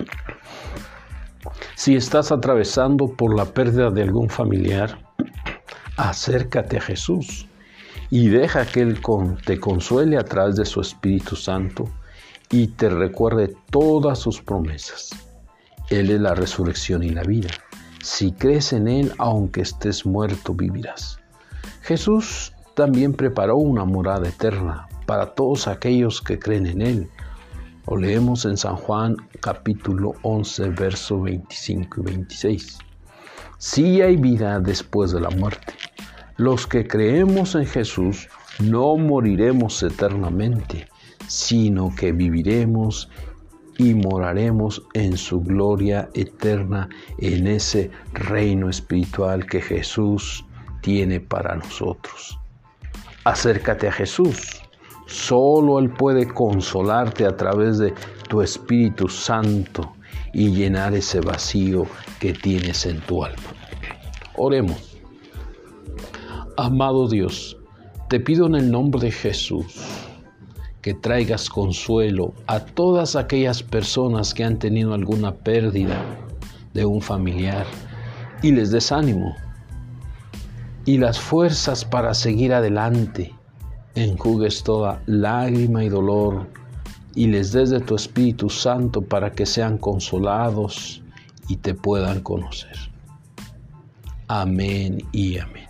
Si 1.74 1.94
estás 1.94 2.32
atravesando 2.32 3.08
por 3.08 3.36
la 3.36 3.44
pérdida 3.44 3.90
de 3.90 4.02
algún 4.02 4.30
familiar, 4.30 4.98
acércate 5.98 6.78
a 6.78 6.80
Jesús 6.80 7.46
y 8.08 8.28
deja 8.28 8.64
que 8.64 8.80
Él 8.80 8.98
te 9.44 9.60
consuele 9.60 10.16
a 10.16 10.24
través 10.24 10.56
de 10.56 10.64
su 10.64 10.80
Espíritu 10.80 11.36
Santo 11.36 11.84
y 12.50 12.68
te 12.68 12.88
recuerde 12.88 13.54
todas 13.70 14.18
sus 14.18 14.40
promesas. 14.40 15.25
Él 15.90 16.10
es 16.10 16.20
la 16.20 16.34
resurrección 16.34 17.02
y 17.04 17.10
la 17.10 17.22
vida. 17.22 17.50
Si 18.02 18.32
crees 18.32 18.72
en 18.72 18.88
Él, 18.88 19.12
aunque 19.18 19.60
estés 19.60 20.04
muerto, 20.04 20.52
vivirás. 20.54 21.18
Jesús 21.82 22.52
también 22.74 23.12
preparó 23.12 23.56
una 23.56 23.84
morada 23.84 24.28
eterna 24.28 24.88
para 25.06 25.34
todos 25.34 25.68
aquellos 25.68 26.20
que 26.20 26.38
creen 26.38 26.66
en 26.66 26.82
Él. 26.82 27.10
Lo 27.86 27.96
leemos 27.96 28.44
en 28.44 28.56
San 28.56 28.76
Juan 28.76 29.16
capítulo 29.40 30.14
11, 30.22 30.70
verso 30.70 31.22
25 31.22 32.00
y 32.00 32.04
26. 32.04 32.78
Sí 33.58 34.02
hay 34.02 34.16
vida 34.16 34.58
después 34.58 35.12
de 35.12 35.20
la 35.20 35.30
muerte. 35.30 35.74
Los 36.36 36.66
que 36.66 36.86
creemos 36.86 37.54
en 37.54 37.64
Jesús 37.64 38.28
no 38.58 38.96
moriremos 38.96 39.82
eternamente, 39.82 40.88
sino 41.28 41.94
que 41.94 42.12
viviremos 42.12 43.08
y 43.78 43.94
moraremos 43.94 44.82
en 44.94 45.16
su 45.16 45.40
gloria 45.40 46.08
eterna 46.14 46.88
en 47.18 47.46
ese 47.46 47.90
reino 48.12 48.70
espiritual 48.70 49.46
que 49.46 49.60
Jesús 49.60 50.44
tiene 50.80 51.20
para 51.20 51.56
nosotros. 51.56 52.38
Acércate 53.24 53.88
a 53.88 53.92
Jesús. 53.92 54.62
Solo 55.06 55.78
Él 55.78 55.90
puede 55.90 56.26
consolarte 56.26 57.26
a 57.26 57.36
través 57.36 57.78
de 57.78 57.94
tu 58.28 58.42
Espíritu 58.42 59.08
Santo 59.08 59.92
y 60.32 60.50
llenar 60.50 60.94
ese 60.94 61.20
vacío 61.20 61.86
que 62.18 62.32
tienes 62.32 62.86
en 62.86 63.00
tu 63.00 63.24
alma. 63.24 63.42
Oremos. 64.36 64.98
Amado 66.56 67.08
Dios, 67.08 67.56
te 68.08 68.18
pido 68.18 68.46
en 68.46 68.54
el 68.54 68.70
nombre 68.70 69.00
de 69.00 69.12
Jesús 69.12 69.95
que 70.86 70.94
traigas 70.94 71.50
consuelo 71.50 72.32
a 72.46 72.60
todas 72.60 73.16
aquellas 73.16 73.60
personas 73.60 74.32
que 74.32 74.44
han 74.44 74.56
tenido 74.56 74.94
alguna 74.94 75.34
pérdida 75.34 76.00
de 76.74 76.84
un 76.84 77.02
familiar 77.02 77.66
y 78.40 78.52
les 78.52 78.70
des 78.70 78.92
ánimo 78.92 79.34
y 80.84 80.98
las 80.98 81.18
fuerzas 81.18 81.84
para 81.84 82.14
seguir 82.14 82.54
adelante. 82.54 83.34
Enjugues 83.96 84.62
toda 84.62 85.02
lágrima 85.06 85.82
y 85.82 85.88
dolor 85.88 86.46
y 87.16 87.26
les 87.26 87.50
des 87.50 87.70
de 87.70 87.80
tu 87.80 87.96
Espíritu 87.96 88.48
Santo 88.48 89.02
para 89.02 89.32
que 89.32 89.44
sean 89.44 89.78
consolados 89.78 91.02
y 91.48 91.56
te 91.56 91.74
puedan 91.74 92.20
conocer. 92.20 92.76
Amén 94.28 95.02
y 95.10 95.38
amén. 95.38 95.66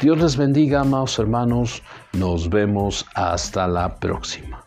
Dios 0.00 0.16
les 0.16 0.34
bendiga, 0.34 0.80
amados 0.80 1.18
hermanos. 1.18 1.82
Nos 2.12 2.50
vemos 2.50 3.06
hasta 3.14 3.68
la 3.68 3.94
próxima. 3.94 4.64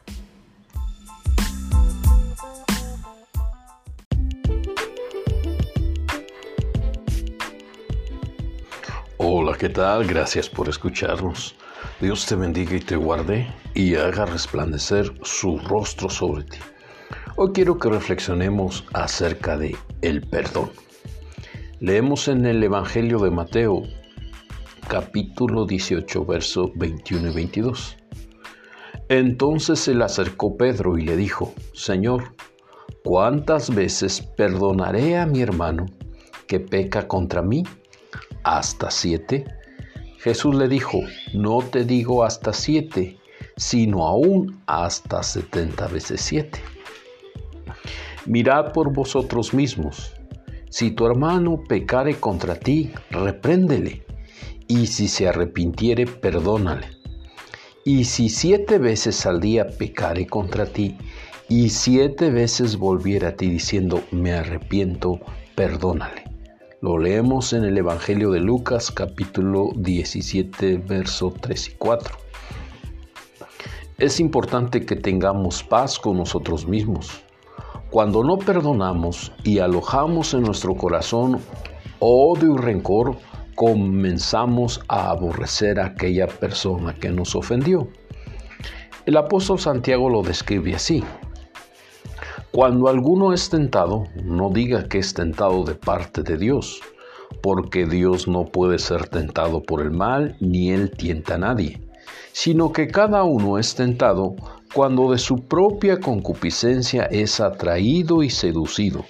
Hola, 9.18 9.58
¿qué 9.58 9.68
tal? 9.70 10.08
Gracias 10.08 10.50
por 10.50 10.70
escucharnos. 10.70 11.56
Dios 12.00 12.26
te 12.26 12.36
bendiga 12.36 12.76
y 12.76 12.80
te 12.80 12.96
guarde 12.96 13.54
y 13.74 13.96
haga 13.96 14.26
resplandecer 14.26 15.14
su 15.24 15.60
rostro 15.60 16.10
sobre 16.10 16.44
ti. 16.46 16.60
Hoy 17.36 17.52
quiero 17.54 17.78
que 17.78 17.90
reflexionemos 17.90 18.86
acerca 18.94 19.58
de 19.58 19.76
el 20.02 20.22
perdón. 20.22 20.72
Leemos 21.82 22.30
en 22.30 22.46
el 22.46 22.64
Evangelio 22.64 23.20
de 23.20 23.32
Mateo 23.32 23.84
capítulo 24.88 25.66
18, 25.66 26.26
verso 26.26 26.72
21 26.76 27.30
y 27.30 27.34
22. 27.34 27.98
Entonces 29.10 29.80
se 29.80 29.94
le 29.94 30.04
acercó 30.04 30.58
Pedro 30.58 30.98
y 30.98 31.04
le 31.04 31.16
dijo, 31.16 31.54
Señor, 31.74 32.36
¿cuántas 33.04 33.74
veces 33.74 34.22
perdonaré 34.22 35.18
a 35.18 35.26
mi 35.26 35.42
hermano 35.42 35.86
que 36.48 36.60
peca 36.60 37.08
contra 37.08 37.42
mí? 37.42 37.64
¿Hasta 38.44 38.92
siete? 38.92 39.46
Jesús 40.20 40.56
le 40.56 40.68
dijo, 40.68 41.02
no 41.34 41.62
te 41.62 41.84
digo 41.84 42.24
hasta 42.24 42.54
siete, 42.54 43.18
sino 43.58 44.06
aún 44.06 44.62
hasta 44.68 45.22
setenta 45.24 45.88
veces 45.88 46.22
siete. 46.22 46.62
Mirad 48.26 48.72
por 48.72 48.94
vosotros 48.94 49.54
mismos. 49.54 50.14
Si 50.70 50.92
tu 50.92 51.06
hermano 51.06 51.62
pecare 51.68 52.16
contra 52.16 52.56
ti, 52.56 52.92
repréndele 53.12 54.04
y 54.68 54.88
si 54.88 55.08
se 55.08 55.28
arrepintiere, 55.28 56.06
perdónale. 56.06 56.88
Y 57.86 58.06
si 58.06 58.30
siete 58.30 58.78
veces 58.78 59.26
al 59.26 59.40
día 59.40 59.68
pecare 59.68 60.26
contra 60.26 60.66
ti, 60.66 60.98
y 61.50 61.70
siete 61.70 62.32
veces 62.32 62.78
volviera 62.78 63.30
a 63.30 63.36
ti 63.36 63.50
diciendo, 63.50 64.02
me 64.12 64.34
arrepiento, 64.34 65.20
perdónale. 65.56 66.24
Lo 66.82 66.98
leemos 66.98 67.54
en 67.54 67.64
el 67.64 67.78
Evangelio 67.78 68.32
de 68.32 68.40
Lucas 68.40 68.92
capítulo 68.92 69.70
17, 69.76 70.78
verso 70.78 71.34
3 71.40 71.70
y 71.70 71.72
4. 71.78 72.16
Es 73.98 74.20
importante 74.20 74.86
que 74.86 74.96
tengamos 74.96 75.64
paz 75.64 76.00
con 76.00 76.18
nosotros 76.18 76.68
mismos. 76.68 77.24
Cuando 77.90 78.24
no 78.24 78.38
perdonamos 78.38 79.32
y 79.44 79.60
alojamos 79.60 80.34
en 80.34 80.42
nuestro 80.42 80.76
corazón 80.76 81.40
odio 82.00 82.56
y 82.56 82.58
rencor, 82.58 83.18
comenzamos 83.56 84.82
a 84.88 85.10
aborrecer 85.10 85.80
a 85.80 85.88
aquella 85.88 86.28
persona 86.28 86.94
que 86.96 87.10
nos 87.10 87.36
ofendió. 87.36 87.88
El 89.06 89.18
apóstol 89.18 89.60
Santiago 89.60 90.10
lo 90.10 90.22
describe 90.22 90.76
así. 90.76 91.04
Cuando 92.52 92.88
alguno 92.88 93.34
es 93.34 93.50
tentado, 93.50 94.06
no 94.24 94.50
diga 94.50 94.88
que 94.88 95.00
es 95.00 95.14
tentado 95.14 95.64
de 95.64 95.76
parte 95.76 96.22
de 96.22 96.38
Dios, 96.38 96.82
porque 97.42 97.86
Dios 97.86 98.28
no 98.28 98.46
puede 98.46 98.80
ser 98.80 99.08
tentado 99.08 99.64
por 99.64 99.82
el 99.82 99.92
mal, 99.92 100.38
ni 100.40 100.72
él 100.72 100.92
tienta 100.92 101.36
a 101.36 101.40
nadie, 101.40 101.82
sino 102.32 102.72
que 102.72 102.88
cada 102.88 103.24
uno 103.24 103.58
es 103.58 103.76
tentado 103.76 104.36
cuando 104.74 105.12
de 105.12 105.18
su 105.18 105.38
propia 105.48 106.00
concupiscencia 106.00 107.04
es 107.06 107.40
atraído 107.40 108.24
y 108.24 108.30
seducido. 108.30 109.04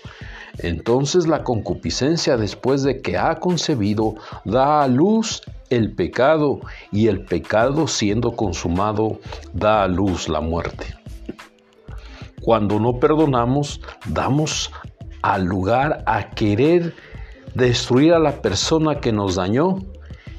Entonces 0.59 1.27
la 1.27 1.43
concupiscencia 1.43 2.37
después 2.37 2.83
de 2.83 3.01
que 3.01 3.17
ha 3.17 3.39
concebido 3.39 4.15
da 4.45 4.83
a 4.83 4.87
luz 4.87 5.41
el 5.69 5.93
pecado 5.93 6.61
y 6.91 7.07
el 7.07 7.25
pecado 7.25 7.87
siendo 7.87 8.35
consumado 8.35 9.19
da 9.53 9.83
a 9.83 9.87
luz 9.87 10.29
la 10.29 10.41
muerte. 10.41 10.85
Cuando 12.41 12.79
no 12.79 12.99
perdonamos, 12.99 13.81
damos 14.05 14.71
al 15.21 15.45
lugar 15.45 16.03
a 16.05 16.29
querer 16.31 16.93
destruir 17.55 18.13
a 18.13 18.19
la 18.19 18.41
persona 18.41 18.99
que 18.99 19.11
nos 19.11 19.35
dañó 19.35 19.77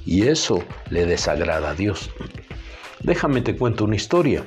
y 0.04 0.28
eso 0.28 0.62
le 0.90 1.06
desagrada 1.06 1.70
a 1.70 1.74
Dios. 1.74 2.10
Déjame 3.02 3.40
te 3.40 3.56
cuento 3.56 3.84
una 3.84 3.96
historia. 3.96 4.44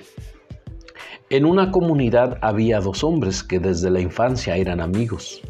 En 1.29 1.45
una 1.45 1.71
comunidad 1.71 2.37
había 2.41 2.79
dos 2.79 3.03
hombres 3.03 3.43
que 3.43 3.59
desde 3.59 3.89
la 3.89 3.99
infancia 3.99 4.55
eran 4.55 4.79
amigos. 4.79 5.41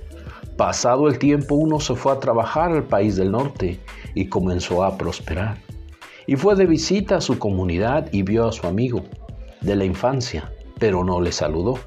Pasado 0.58 1.08
el 1.08 1.20
tiempo 1.20 1.54
uno 1.54 1.80
se 1.80 1.94
fue 1.94 2.12
a 2.12 2.20
trabajar 2.20 2.72
al 2.72 2.84
país 2.84 3.16
del 3.16 3.32
norte 3.32 3.80
y 4.16 4.26
comenzó 4.26 4.84
a 4.84 4.98
prosperar. 4.98 5.60
Y 6.26 6.36
fue 6.36 6.56
de 6.56 6.66
visita 6.66 7.18
a 7.18 7.22
su 7.22 7.38
comunidad 7.38 8.10
y 8.12 8.24
vio 8.24 8.48
a 8.48 8.52
su 8.52 8.66
amigo 8.66 9.04
de 9.62 9.76
la 9.76 9.86
infancia, 9.86 10.52
pero 10.80 11.04
no 11.04 11.22
le 11.22 11.32
saludó. 11.32 11.78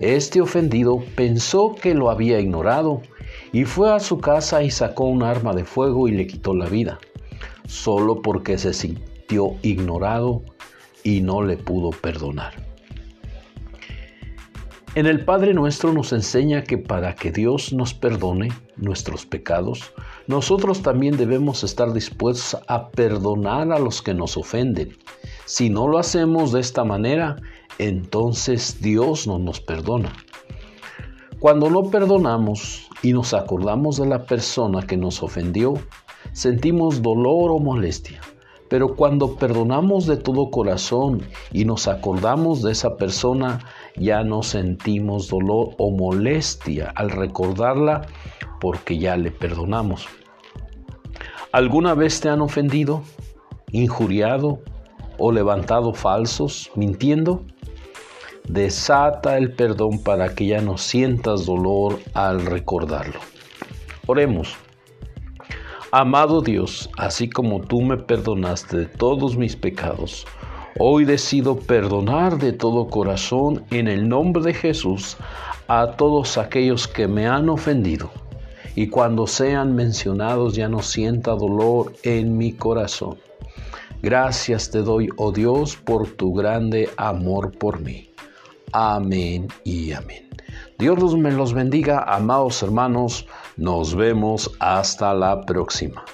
Este 0.00 0.40
ofendido 0.40 1.04
pensó 1.16 1.74
que 1.74 1.94
lo 1.94 2.08
había 2.08 2.40
ignorado 2.40 3.02
y 3.52 3.66
fue 3.66 3.92
a 3.92 4.00
su 4.00 4.18
casa 4.18 4.62
y 4.62 4.70
sacó 4.70 5.04
un 5.04 5.22
arma 5.22 5.52
de 5.52 5.66
fuego 5.66 6.08
y 6.08 6.12
le 6.12 6.26
quitó 6.26 6.54
la 6.54 6.66
vida, 6.66 6.98
solo 7.66 8.22
porque 8.22 8.56
se 8.56 8.72
sintió 8.72 9.56
ignorado 9.60 10.42
y 11.04 11.20
no 11.20 11.42
le 11.42 11.58
pudo 11.58 11.90
perdonar. 11.90 12.67
En 14.98 15.06
el 15.06 15.24
Padre 15.24 15.54
nuestro 15.54 15.92
nos 15.92 16.12
enseña 16.12 16.64
que 16.64 16.76
para 16.76 17.14
que 17.14 17.30
Dios 17.30 17.72
nos 17.72 17.94
perdone 17.94 18.48
nuestros 18.76 19.26
pecados, 19.26 19.92
nosotros 20.26 20.82
también 20.82 21.16
debemos 21.16 21.62
estar 21.62 21.92
dispuestos 21.92 22.60
a 22.66 22.88
perdonar 22.88 23.70
a 23.70 23.78
los 23.78 24.02
que 24.02 24.12
nos 24.12 24.36
ofenden. 24.36 24.96
Si 25.44 25.70
no 25.70 25.86
lo 25.86 25.98
hacemos 25.98 26.50
de 26.50 26.58
esta 26.58 26.82
manera, 26.82 27.36
entonces 27.78 28.82
Dios 28.82 29.28
no 29.28 29.38
nos 29.38 29.60
perdona. 29.60 30.12
Cuando 31.38 31.70
no 31.70 31.84
perdonamos 31.92 32.88
y 33.00 33.12
nos 33.12 33.34
acordamos 33.34 33.98
de 33.98 34.06
la 34.06 34.24
persona 34.24 34.84
que 34.84 34.96
nos 34.96 35.22
ofendió, 35.22 35.74
sentimos 36.32 37.02
dolor 37.02 37.52
o 37.52 37.60
molestia. 37.60 38.20
Pero 38.68 38.94
cuando 38.96 39.36
perdonamos 39.36 40.06
de 40.06 40.16
todo 40.16 40.50
corazón 40.50 41.22
y 41.52 41.64
nos 41.64 41.88
acordamos 41.88 42.62
de 42.62 42.72
esa 42.72 42.96
persona, 42.96 43.60
ya 43.96 44.22
no 44.22 44.42
sentimos 44.42 45.28
dolor 45.28 45.70
o 45.78 45.90
molestia 45.90 46.92
al 46.94 47.10
recordarla 47.10 48.06
porque 48.60 48.98
ya 48.98 49.16
le 49.16 49.30
perdonamos. 49.30 50.06
¿Alguna 51.50 51.94
vez 51.94 52.20
te 52.20 52.28
han 52.28 52.42
ofendido, 52.42 53.02
injuriado 53.72 54.60
o 55.16 55.32
levantado 55.32 55.94
falsos, 55.94 56.70
mintiendo? 56.74 57.42
Desata 58.46 59.38
el 59.38 59.52
perdón 59.52 60.02
para 60.02 60.34
que 60.34 60.46
ya 60.46 60.60
no 60.60 60.76
sientas 60.76 61.46
dolor 61.46 61.98
al 62.12 62.44
recordarlo. 62.44 63.20
Oremos. 64.06 64.56
Amado 65.90 66.42
Dios, 66.42 66.90
así 66.98 67.30
como 67.30 67.62
tú 67.62 67.80
me 67.80 67.96
perdonaste 67.96 68.76
de 68.76 68.86
todos 68.86 69.38
mis 69.38 69.56
pecados, 69.56 70.26
hoy 70.78 71.06
decido 71.06 71.56
perdonar 71.56 72.36
de 72.36 72.52
todo 72.52 72.88
corazón 72.88 73.64
en 73.70 73.88
el 73.88 74.06
nombre 74.06 74.42
de 74.42 74.52
Jesús 74.52 75.16
a 75.66 75.92
todos 75.92 76.36
aquellos 76.36 76.86
que 76.86 77.08
me 77.08 77.26
han 77.26 77.48
ofendido. 77.48 78.10
Y 78.74 78.88
cuando 78.88 79.26
sean 79.26 79.74
mencionados 79.74 80.54
ya 80.54 80.68
no 80.68 80.82
sienta 80.82 81.30
dolor 81.30 81.94
en 82.02 82.36
mi 82.36 82.52
corazón. 82.52 83.16
Gracias 84.02 84.70
te 84.70 84.82
doy, 84.82 85.08
oh 85.16 85.32
Dios, 85.32 85.76
por 85.76 86.06
tu 86.06 86.34
grande 86.34 86.90
amor 86.98 87.56
por 87.56 87.80
mí. 87.80 88.10
Amén 88.72 89.48
y 89.64 89.92
amén. 89.92 90.28
Dios 90.78 91.16
me 91.16 91.32
los 91.32 91.54
bendiga, 91.54 92.04
amados 92.06 92.62
hermanos. 92.62 93.26
Nos 93.58 93.96
vemos 93.96 94.52
hasta 94.60 95.12
la 95.14 95.40
próxima. 95.40 96.04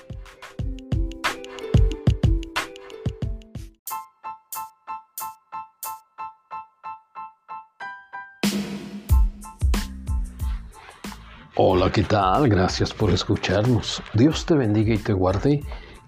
Hola, 11.57 11.93
¿qué 11.93 12.03
tal? 12.05 12.49
Gracias 12.49 12.95
por 12.95 13.11
escucharnos. 13.11 14.03
Dios 14.15 14.47
te 14.47 14.55
bendiga 14.55 14.95
y 14.95 14.99
te 14.99 15.13
guarde 15.13 15.61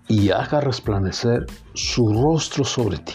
y 0.08 0.30
haga 0.30 0.62
resplandecer 0.62 1.44
su 1.74 2.14
rostro 2.14 2.64
sobre 2.64 2.96
ti. 2.96 3.12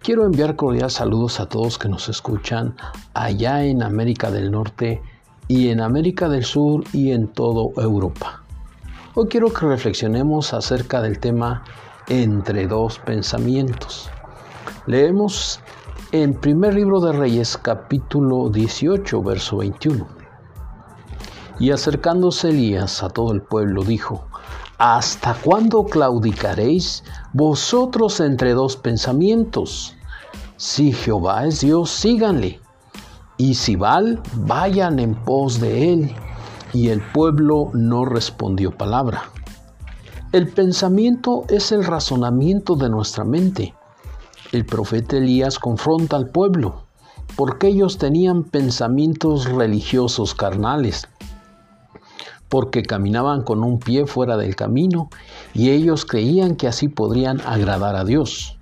Quiero 0.00 0.24
enviar 0.24 0.56
cordiales 0.56 0.94
saludos 0.94 1.40
a 1.40 1.46
todos 1.46 1.76
que 1.76 1.90
nos 1.90 2.08
escuchan 2.08 2.74
allá 3.12 3.64
en 3.64 3.82
América 3.82 4.30
del 4.30 4.50
Norte 4.50 5.02
y 5.50 5.70
en 5.70 5.80
América 5.80 6.28
del 6.28 6.44
Sur 6.44 6.84
y 6.92 7.10
en 7.10 7.26
toda 7.26 7.82
Europa. 7.82 8.44
Hoy 9.16 9.26
quiero 9.26 9.52
que 9.52 9.66
reflexionemos 9.66 10.54
acerca 10.54 11.02
del 11.02 11.18
tema 11.18 11.64
entre 12.06 12.68
dos 12.68 13.00
pensamientos. 13.00 14.08
Leemos 14.86 15.58
en 16.12 16.34
primer 16.34 16.74
libro 16.74 17.00
de 17.00 17.10
Reyes 17.10 17.56
capítulo 17.56 18.48
18 18.48 19.22
verso 19.24 19.56
21. 19.56 20.06
Y 21.58 21.72
acercándose 21.72 22.50
Elías 22.50 23.02
a 23.02 23.08
todo 23.08 23.32
el 23.32 23.42
pueblo 23.42 23.82
dijo, 23.82 24.28
¿Hasta 24.78 25.34
cuándo 25.34 25.84
claudicaréis 25.84 27.02
vosotros 27.32 28.20
entre 28.20 28.52
dos 28.52 28.76
pensamientos? 28.76 29.96
Si 30.56 30.92
Jehová 30.92 31.44
es 31.46 31.58
Dios, 31.58 31.90
síganle 31.90 32.60
y 33.40 33.54
si 33.54 33.74
Baal, 33.74 34.20
vayan 34.34 34.98
en 34.98 35.14
pos 35.14 35.60
de 35.60 35.94
él. 35.94 36.14
Y 36.74 36.88
el 36.88 37.00
pueblo 37.00 37.70
no 37.72 38.04
respondió 38.04 38.70
palabra. 38.70 39.30
El 40.32 40.48
pensamiento 40.48 41.44
es 41.48 41.72
el 41.72 41.84
razonamiento 41.84 42.76
de 42.76 42.90
nuestra 42.90 43.24
mente. 43.24 43.74
El 44.52 44.66
profeta 44.66 45.16
Elías 45.16 45.58
confronta 45.58 46.16
al 46.16 46.28
pueblo 46.28 46.84
porque 47.34 47.68
ellos 47.68 47.96
tenían 47.96 48.44
pensamientos 48.44 49.46
religiosos 49.46 50.34
carnales, 50.34 51.08
porque 52.50 52.82
caminaban 52.82 53.42
con 53.42 53.64
un 53.64 53.78
pie 53.78 54.06
fuera 54.06 54.36
del 54.36 54.54
camino 54.54 55.08
y 55.54 55.70
ellos 55.70 56.04
creían 56.04 56.56
que 56.56 56.68
así 56.68 56.88
podrían 56.88 57.40
agradar 57.40 57.96
a 57.96 58.04
Dios 58.04 58.59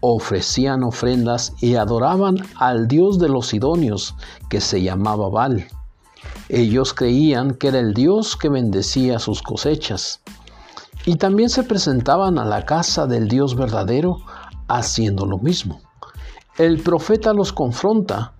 ofrecían 0.00 0.82
ofrendas 0.82 1.52
y 1.60 1.76
adoraban 1.76 2.36
al 2.56 2.88
dios 2.88 3.18
de 3.18 3.28
los 3.28 3.48
sidonios, 3.48 4.14
que 4.48 4.60
se 4.60 4.82
llamaba 4.82 5.28
Baal. 5.28 5.68
Ellos 6.48 6.94
creían 6.94 7.54
que 7.54 7.68
era 7.68 7.78
el 7.78 7.94
dios 7.94 8.36
que 8.36 8.48
bendecía 8.48 9.18
sus 9.18 9.42
cosechas. 9.42 10.20
Y 11.06 11.16
también 11.16 11.48
se 11.48 11.62
presentaban 11.62 12.38
a 12.38 12.44
la 12.44 12.66
casa 12.66 13.06
del 13.06 13.28
dios 13.28 13.54
verdadero 13.54 14.18
haciendo 14.68 15.26
lo 15.26 15.38
mismo. 15.38 15.80
El 16.58 16.82
profeta 16.82 17.32
los 17.32 17.52
confronta 17.52 18.32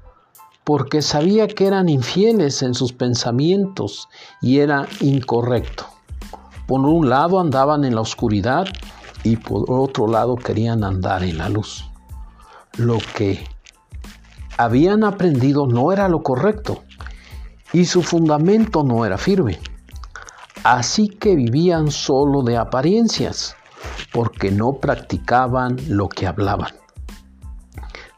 porque 0.64 1.02
sabía 1.02 1.48
que 1.48 1.66
eran 1.66 1.88
infieles 1.88 2.62
en 2.62 2.74
sus 2.74 2.92
pensamientos 2.92 4.08
y 4.42 4.58
era 4.58 4.86
incorrecto. 5.00 5.86
Por 6.66 6.80
un 6.80 7.08
lado 7.08 7.40
andaban 7.40 7.84
en 7.84 7.94
la 7.94 8.02
oscuridad 8.02 8.66
y 9.22 9.36
por 9.36 9.64
otro 9.68 10.06
lado 10.06 10.36
querían 10.36 10.84
andar 10.84 11.22
en 11.22 11.38
la 11.38 11.48
luz. 11.48 11.90
Lo 12.76 12.98
que 13.14 13.44
habían 14.56 15.04
aprendido 15.04 15.66
no 15.66 15.92
era 15.92 16.08
lo 16.08 16.22
correcto 16.22 16.82
y 17.72 17.84
su 17.84 18.02
fundamento 18.02 18.82
no 18.82 19.04
era 19.04 19.18
firme. 19.18 19.58
Así 20.64 21.08
que 21.08 21.34
vivían 21.36 21.90
solo 21.90 22.42
de 22.42 22.56
apariencias, 22.56 23.56
porque 24.12 24.50
no 24.50 24.74
practicaban 24.74 25.76
lo 25.88 26.08
que 26.08 26.26
hablaban. 26.26 26.72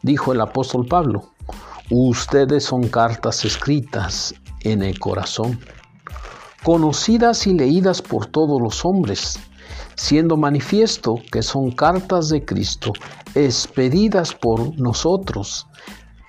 Dijo 0.01 0.33
el 0.33 0.41
apóstol 0.41 0.85
Pablo, 0.85 1.31
ustedes 1.89 2.65
son 2.65 2.89
cartas 2.89 3.45
escritas 3.45 4.35
en 4.61 4.83
el 4.83 4.99
corazón, 4.99 5.59
conocidas 6.63 7.47
y 7.47 7.53
leídas 7.53 8.01
por 8.01 8.25
todos 8.25 8.61
los 8.61 8.83
hombres 8.83 9.39
siendo 9.95 10.37
manifiesto 10.37 11.15
que 11.31 11.41
son 11.41 11.71
cartas 11.71 12.29
de 12.29 12.43
Cristo 12.45 12.93
expedidas 13.35 14.33
por 14.33 14.77
nosotros, 14.79 15.67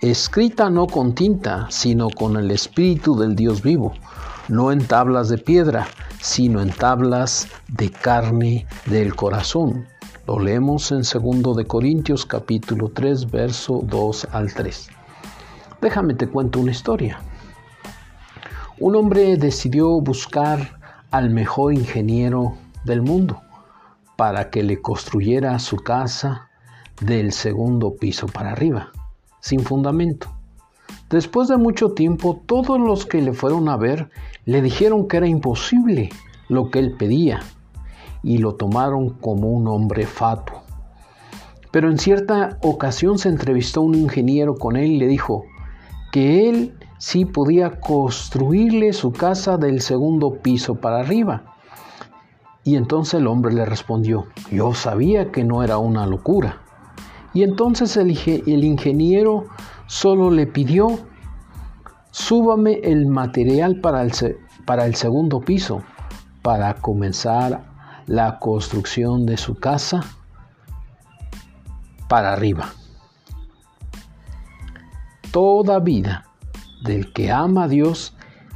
escrita 0.00 0.70
no 0.70 0.86
con 0.86 1.14
tinta, 1.14 1.66
sino 1.70 2.10
con 2.10 2.36
el 2.36 2.50
Espíritu 2.50 3.16
del 3.16 3.34
Dios 3.34 3.62
vivo, 3.62 3.94
no 4.48 4.72
en 4.72 4.86
tablas 4.86 5.28
de 5.28 5.38
piedra, 5.38 5.86
sino 6.20 6.60
en 6.60 6.70
tablas 6.70 7.48
de 7.68 7.90
carne 7.90 8.66
del 8.86 9.14
corazón. 9.14 9.86
Lo 10.26 10.38
leemos 10.38 10.90
en 10.90 11.02
2 11.02 11.56
de 11.56 11.66
Corintios 11.66 12.24
capítulo 12.24 12.90
3, 12.94 13.30
verso 13.30 13.80
2 13.84 14.28
al 14.32 14.52
3. 14.52 14.88
Déjame 15.82 16.14
te 16.14 16.28
cuento 16.28 16.60
una 16.60 16.70
historia. 16.70 17.20
Un 18.80 18.96
hombre 18.96 19.36
decidió 19.36 20.00
buscar 20.00 20.80
al 21.10 21.30
mejor 21.30 21.74
ingeniero 21.74 22.56
del 22.84 23.02
mundo 23.02 23.43
para 24.16 24.50
que 24.50 24.62
le 24.62 24.80
construyera 24.80 25.58
su 25.58 25.76
casa 25.76 26.48
del 27.00 27.32
segundo 27.32 27.96
piso 27.96 28.26
para 28.26 28.52
arriba, 28.52 28.92
sin 29.40 29.60
fundamento. 29.60 30.28
Después 31.10 31.48
de 31.48 31.56
mucho 31.56 31.92
tiempo, 31.92 32.40
todos 32.46 32.80
los 32.80 33.06
que 33.06 33.20
le 33.20 33.32
fueron 33.32 33.68
a 33.68 33.76
ver 33.76 34.10
le 34.44 34.62
dijeron 34.62 35.08
que 35.08 35.18
era 35.18 35.26
imposible 35.26 36.10
lo 36.48 36.70
que 36.70 36.78
él 36.78 36.96
pedía 36.96 37.40
y 38.22 38.38
lo 38.38 38.54
tomaron 38.54 39.10
como 39.10 39.48
un 39.48 39.68
hombre 39.68 40.06
fatuo. 40.06 40.62
Pero 41.70 41.90
en 41.90 41.98
cierta 41.98 42.58
ocasión 42.62 43.18
se 43.18 43.28
entrevistó 43.28 43.82
un 43.82 43.94
ingeniero 43.94 44.54
con 44.54 44.76
él 44.76 44.92
y 44.92 44.98
le 44.98 45.08
dijo 45.08 45.44
que 46.12 46.48
él 46.48 46.74
sí 46.98 47.24
podía 47.24 47.80
construirle 47.80 48.92
su 48.92 49.12
casa 49.12 49.58
del 49.58 49.80
segundo 49.80 50.34
piso 50.40 50.76
para 50.76 51.00
arriba. 51.00 51.53
Y 52.64 52.76
entonces 52.76 53.14
el 53.20 53.26
hombre 53.26 53.52
le 53.54 53.66
respondió, 53.66 54.26
yo 54.50 54.72
sabía 54.74 55.30
que 55.30 55.44
no 55.44 55.62
era 55.62 55.78
una 55.78 56.06
locura. 56.06 56.62
Y 57.34 57.42
entonces 57.42 57.96
el, 57.96 58.10
ingeniero 58.64 59.46
solo 59.86 60.30
le 60.30 60.46
pidió, 60.46 60.98
súbame 62.10 62.80
el 62.82 63.06
material 63.06 63.80
para 63.80 64.02
el 64.86 64.94
segundo 64.94 65.40
piso, 65.40 65.82
para 66.42 66.74
comenzar 66.74 67.64
la 68.06 68.38
construcción 68.38 69.26
de 69.26 69.36
su 69.36 69.56
casa 69.56 70.02
para 72.08 72.32
arriba. 72.32 72.72
Toda 75.32 75.80
vida 75.80 76.26
del 76.84 77.12
que 77.12 77.32
ama 77.32 77.64
a 77.64 77.68
Dios 77.68 78.13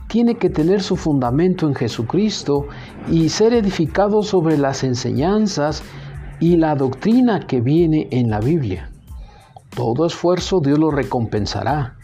tiene 0.08 0.36
que 0.36 0.50
tener 0.50 0.82
su 0.82 0.96
fundamento 0.96 1.68
en 1.68 1.74
Jesucristo 1.74 2.66
y 3.08 3.28
ser 3.28 3.52
edificado 3.52 4.22
sobre 4.22 4.56
las 4.56 4.82
enseñanzas 4.82 5.82
y 6.40 6.56
la 6.56 6.74
doctrina 6.74 7.40
que 7.40 7.60
viene 7.60 8.08
en 8.10 8.30
la 8.30 8.40
Biblia. 8.40 8.90
Todo 9.74 10.06
esfuerzo 10.06 10.60
Dios 10.60 10.78
lo 10.78 10.90
recompensará 10.90 11.96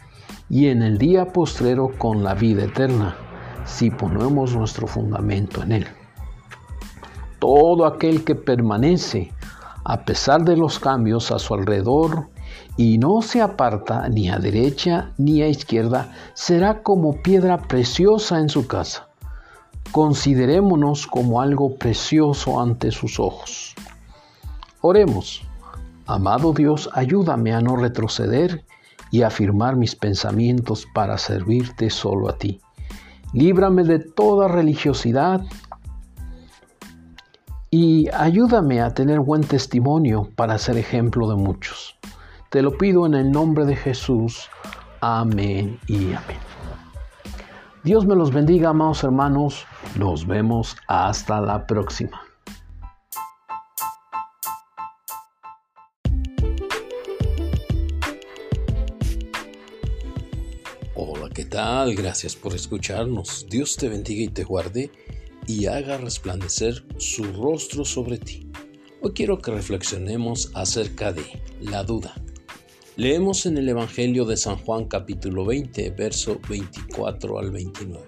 y 0.51 0.69
en 0.69 0.83
el 0.83 0.99
día 0.99 1.33
postrero 1.33 1.91
con 1.99 2.23
la 2.23 2.35
vida 2.35 2.65
eterna, 2.65 3.17
si 3.65 3.91
ponemos 3.91 4.55
nuestro 4.55 4.87
fundamento 4.87 5.63
en 5.63 5.73
Él. 5.73 5.87
Todo 7.39 7.87
aquel 7.87 8.25
que 8.25 8.35
permanece 8.35 9.33
a 9.85 10.05
pesar 10.05 10.45
de 10.45 10.57
los 10.57 10.79
cambios 10.79 11.31
a 11.31 11.39
su 11.39 11.55
alrededor 11.55 12.29
y 12.77 12.99
no 12.99 13.23
se 13.23 13.41
aparta 13.41 14.09
ni 14.09 14.29
a 14.29 14.39
derecha 14.39 15.13
ni 15.19 15.43
a 15.43 15.49
izquierda, 15.49 16.13
será 16.35 16.83
como 16.83 17.23
piedra 17.23 17.59
preciosa 17.59 18.39
en 18.39 18.49
su 18.49 18.67
casa. 18.67 19.09
Considerémonos 19.93 21.07
como 21.07 21.41
algo 21.41 21.77
precioso 21.77 22.61
ante 22.61 22.91
sus 22.91 23.21
ojos. 23.21 23.75
Oremos. 24.81 25.43
Amado 26.07 26.53
Dios, 26.53 26.91
ayúdame 26.93 27.55
a 27.55 27.61
no 27.61 27.77
retroceder 27.77 28.65
y 29.11 29.23
afirmar 29.23 29.77
mis 29.77 29.95
pensamientos 29.95 30.87
para 30.93 31.17
servirte 31.17 31.89
solo 31.89 32.29
a 32.29 32.37
ti. 32.37 32.61
Líbrame 33.33 33.85
de 33.85 34.01
toda 34.01 34.49
religiosidad 34.49 35.43
y 37.71 38.09
ayúdame 38.13 38.81
a 38.81 38.95
tener 38.95 39.21
buen 39.21 39.43
testimonio 39.43 40.29
para 40.37 40.59
ser 40.59 40.77
ejemplo 40.77 41.29
de 41.29 41.37
muchos. 41.37 41.94
Te 42.55 42.63
lo 42.63 42.79
pido 42.79 43.05
en 43.05 43.15
el 43.15 43.33
nombre 43.33 43.65
de 43.65 43.75
Jesús. 43.75 44.49
Amén 45.01 45.81
y 45.89 46.13
amén. 46.13 46.39
Dios 47.83 48.07
me 48.07 48.15
los 48.15 48.33
bendiga, 48.33 48.69
amados 48.69 49.03
hermanos. 49.03 49.67
Nos 49.99 50.25
vemos 50.25 50.77
hasta 50.87 51.41
la 51.41 51.67
próxima. 51.67 52.23
Hola, 60.95 61.29
¿qué 61.35 61.47
tal? 61.47 61.97
Gracias 61.97 62.37
por 62.37 62.55
escucharnos. 62.55 63.49
Dios 63.51 63.77
te 63.77 63.89
bendiga 63.89 64.23
y 64.23 64.29
te 64.29 64.45
guarde 64.45 64.93
y 65.49 65.67
haga 65.67 65.99
resplandecer 65.99 66.87
su 66.99 67.25
rostro 67.33 67.85
sobre 67.85 68.19
ti. 68.19 68.49
Hoy 69.03 69.11
quiero 69.13 69.41
que 69.41 69.51
reflexionemos 69.51 70.53
acerca 70.55 71.13
de 71.13 71.25
la 71.61 71.83
duda. 71.83 72.15
Leemos 72.97 73.45
en 73.47 73.59
el 73.59 73.69
Evangelio 73.69 74.25
de 74.25 74.37
San 74.37 74.57
Juan 74.57 74.85
capítulo 74.85 75.45
20, 75.45 75.91
verso 75.91 76.41
24 76.49 77.41
al 77.41 77.51
29. 77.51 78.07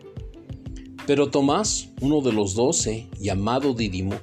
Pero 1.09 1.29
Tomás, 1.29 1.89
uno 2.01 2.21
de 2.21 2.33
los 2.33 2.55
doce, 2.55 3.09
llamado 3.19 3.75
Didimo, 3.75 4.15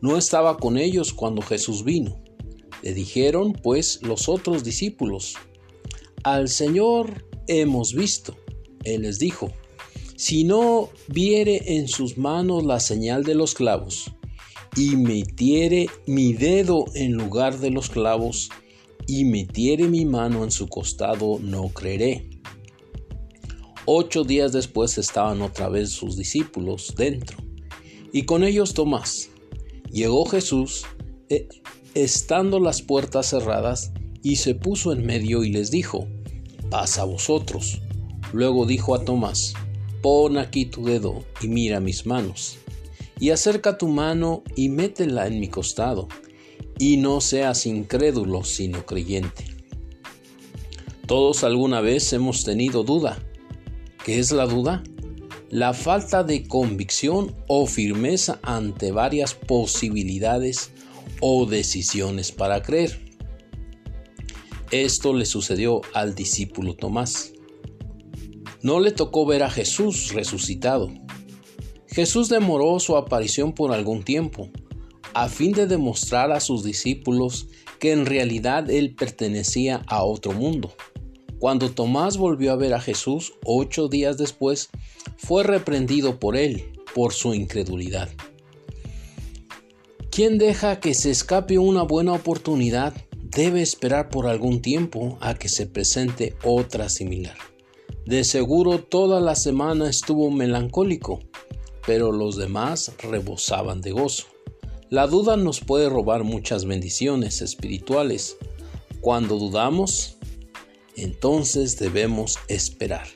no 0.00 0.16
estaba 0.16 0.56
con 0.56 0.76
ellos 0.76 1.12
cuando 1.12 1.40
Jesús 1.40 1.84
vino. 1.84 2.20
Le 2.82 2.94
dijeron, 2.94 3.52
pues, 3.52 4.00
los 4.02 4.28
otros 4.28 4.64
discípulos, 4.64 5.36
Al 6.24 6.48
Señor 6.48 7.24
hemos 7.46 7.94
visto. 7.94 8.36
Él 8.82 9.02
les 9.02 9.20
dijo, 9.20 9.52
Si 10.16 10.42
no 10.42 10.88
viere 11.06 11.76
en 11.76 11.86
sus 11.86 12.18
manos 12.18 12.64
la 12.64 12.80
señal 12.80 13.22
de 13.22 13.36
los 13.36 13.54
clavos, 13.54 14.10
y 14.76 14.96
metiere 14.96 15.88
mi 16.08 16.32
dedo 16.32 16.86
en 16.94 17.12
lugar 17.12 17.60
de 17.60 17.70
los 17.70 17.88
clavos, 17.88 18.50
y 19.06 19.24
metiere 19.24 19.88
mi 19.88 20.04
mano 20.04 20.44
en 20.44 20.50
su 20.50 20.68
costado, 20.68 21.38
no 21.40 21.68
creeré. 21.68 22.28
Ocho 23.84 24.24
días 24.24 24.52
después 24.52 24.96
estaban 24.98 25.42
otra 25.42 25.68
vez 25.68 25.90
sus 25.90 26.16
discípulos 26.16 26.94
dentro, 26.96 27.38
y 28.12 28.22
con 28.22 28.44
ellos 28.44 28.74
Tomás. 28.74 29.30
Llegó 29.90 30.24
Jesús, 30.24 30.84
eh, 31.28 31.48
estando 31.94 32.60
las 32.60 32.80
puertas 32.82 33.30
cerradas, 33.30 33.92
y 34.22 34.36
se 34.36 34.54
puso 34.54 34.92
en 34.92 35.04
medio 35.04 35.42
y 35.42 35.50
les 35.50 35.70
dijo, 35.70 36.06
pasa 36.70 37.04
vosotros. 37.04 37.80
Luego 38.32 38.66
dijo 38.66 38.94
a 38.94 39.04
Tomás, 39.04 39.54
pon 40.00 40.38
aquí 40.38 40.64
tu 40.64 40.84
dedo 40.84 41.24
y 41.40 41.48
mira 41.48 41.80
mis 41.80 42.06
manos, 42.06 42.58
y 43.18 43.30
acerca 43.30 43.78
tu 43.78 43.88
mano 43.88 44.42
y 44.56 44.68
métela 44.68 45.26
en 45.26 45.40
mi 45.40 45.48
costado 45.48 46.08
y 46.82 46.96
no 46.96 47.20
seas 47.20 47.64
incrédulo, 47.66 48.42
sino 48.42 48.84
creyente. 48.84 49.44
Todos 51.06 51.44
alguna 51.44 51.80
vez 51.80 52.12
hemos 52.12 52.42
tenido 52.42 52.82
duda. 52.82 53.22
¿Qué 54.04 54.18
es 54.18 54.32
la 54.32 54.46
duda? 54.46 54.82
La 55.48 55.74
falta 55.74 56.24
de 56.24 56.42
convicción 56.42 57.36
o 57.46 57.66
firmeza 57.66 58.40
ante 58.42 58.90
varias 58.90 59.32
posibilidades 59.32 60.72
o 61.20 61.46
decisiones 61.46 62.32
para 62.32 62.62
creer. 62.62 63.00
Esto 64.72 65.14
le 65.14 65.24
sucedió 65.24 65.82
al 65.94 66.16
discípulo 66.16 66.74
Tomás. 66.74 67.32
No 68.60 68.80
le 68.80 68.90
tocó 68.90 69.24
ver 69.24 69.44
a 69.44 69.50
Jesús 69.50 70.12
resucitado. 70.14 70.92
Jesús 71.86 72.28
demoró 72.28 72.80
su 72.80 72.96
aparición 72.96 73.52
por 73.52 73.70
algún 73.70 74.02
tiempo, 74.02 74.50
a 75.14 75.28
fin 75.28 75.52
de 75.52 75.66
demostrar 75.66 76.32
a 76.32 76.40
sus 76.40 76.62
discípulos 76.64 77.48
que 77.78 77.92
en 77.92 78.06
realidad 78.06 78.70
él 78.70 78.94
pertenecía 78.94 79.82
a 79.86 80.04
otro 80.04 80.32
mundo. 80.32 80.72
Cuando 81.38 81.70
Tomás 81.70 82.16
volvió 82.16 82.52
a 82.52 82.56
ver 82.56 82.72
a 82.72 82.80
Jesús 82.80 83.32
ocho 83.44 83.88
días 83.88 84.16
después, 84.16 84.70
fue 85.16 85.42
reprendido 85.42 86.20
por 86.20 86.36
él 86.36 86.78
por 86.94 87.12
su 87.12 87.34
incredulidad. 87.34 88.08
Quien 90.10 90.38
deja 90.38 90.78
que 90.78 90.94
se 90.94 91.10
escape 91.10 91.58
una 91.58 91.82
buena 91.82 92.12
oportunidad 92.12 92.94
debe 93.34 93.62
esperar 93.62 94.10
por 94.10 94.26
algún 94.26 94.60
tiempo 94.60 95.16
a 95.20 95.34
que 95.34 95.48
se 95.48 95.66
presente 95.66 96.36
otra 96.44 96.88
similar. 96.88 97.36
De 98.04 98.24
seguro 98.24 98.78
toda 98.78 99.20
la 99.20 99.34
semana 99.34 99.88
estuvo 99.88 100.30
melancólico, 100.30 101.20
pero 101.86 102.12
los 102.12 102.36
demás 102.36 102.92
rebosaban 102.98 103.80
de 103.80 103.92
gozo. 103.92 104.31
La 104.92 105.06
duda 105.06 105.38
nos 105.38 105.60
puede 105.60 105.88
robar 105.88 106.22
muchas 106.22 106.66
bendiciones 106.66 107.40
espirituales. 107.40 108.36
Cuando 109.00 109.38
dudamos, 109.38 110.18
entonces 110.96 111.78
debemos 111.78 112.38
esperar. 112.46 113.06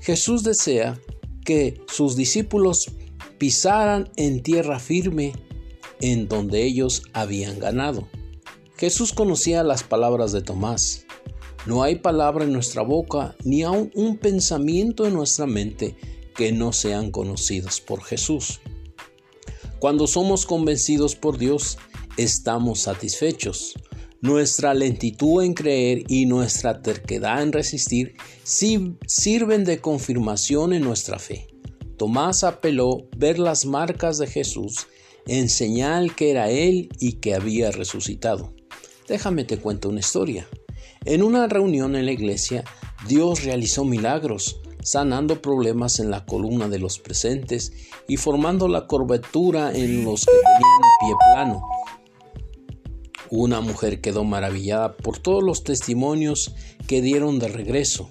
Jesús 0.00 0.44
desea 0.44 1.00
que 1.44 1.82
sus 1.88 2.14
discípulos 2.14 2.88
pisaran 3.36 4.12
en 4.14 4.44
tierra 4.44 4.78
firme 4.78 5.32
en 6.00 6.28
donde 6.28 6.62
ellos 6.62 7.02
habían 7.12 7.58
ganado. 7.58 8.06
Jesús 8.76 9.12
conocía 9.12 9.64
las 9.64 9.82
palabras 9.82 10.30
de 10.30 10.42
Tomás. 10.42 11.04
No 11.66 11.82
hay 11.82 11.96
palabra 11.96 12.44
en 12.44 12.52
nuestra 12.52 12.82
boca 12.82 13.34
ni 13.42 13.64
aun 13.64 13.90
un 13.96 14.18
pensamiento 14.18 15.04
en 15.04 15.14
nuestra 15.14 15.48
mente 15.48 15.96
que 16.36 16.52
no 16.52 16.72
sean 16.72 17.10
conocidos 17.10 17.80
por 17.80 18.04
Jesús. 18.04 18.60
Cuando 19.82 20.06
somos 20.06 20.46
convencidos 20.46 21.16
por 21.16 21.38
Dios, 21.38 21.76
estamos 22.16 22.82
satisfechos. 22.82 23.74
Nuestra 24.20 24.74
lentitud 24.74 25.42
en 25.42 25.54
creer 25.54 26.04
y 26.06 26.26
nuestra 26.26 26.82
terquedad 26.82 27.42
en 27.42 27.50
resistir 27.50 28.14
sirven 28.44 29.64
de 29.64 29.80
confirmación 29.80 30.72
en 30.72 30.82
nuestra 30.82 31.18
fe. 31.18 31.48
Tomás 31.96 32.44
apeló 32.44 33.08
ver 33.16 33.40
las 33.40 33.66
marcas 33.66 34.18
de 34.18 34.28
Jesús 34.28 34.86
en 35.26 35.48
señal 35.48 36.14
que 36.14 36.30
era 36.30 36.48
Él 36.48 36.88
y 37.00 37.14
que 37.14 37.34
había 37.34 37.72
resucitado. 37.72 38.54
Déjame 39.08 39.42
te 39.42 39.58
cuento 39.58 39.88
una 39.88 39.98
historia. 39.98 40.46
En 41.04 41.24
una 41.24 41.48
reunión 41.48 41.96
en 41.96 42.06
la 42.06 42.12
iglesia, 42.12 42.62
Dios 43.08 43.42
realizó 43.42 43.84
milagros, 43.84 44.61
sanando 44.82 45.40
problemas 45.40 46.00
en 46.00 46.10
la 46.10 46.24
columna 46.26 46.68
de 46.68 46.78
los 46.78 46.98
presentes 46.98 47.72
y 48.08 48.16
formando 48.16 48.68
la 48.68 48.86
curvatura 48.86 49.72
en 49.72 50.04
los 50.04 50.26
que 50.26 50.32
tenían 50.32 50.80
pie 51.00 51.14
plano. 51.32 51.62
Una 53.30 53.60
mujer 53.60 54.00
quedó 54.00 54.24
maravillada 54.24 54.96
por 54.96 55.18
todos 55.18 55.42
los 55.42 55.64
testimonios 55.64 56.54
que 56.86 57.00
dieron 57.00 57.38
de 57.38 57.48
regreso 57.48 58.10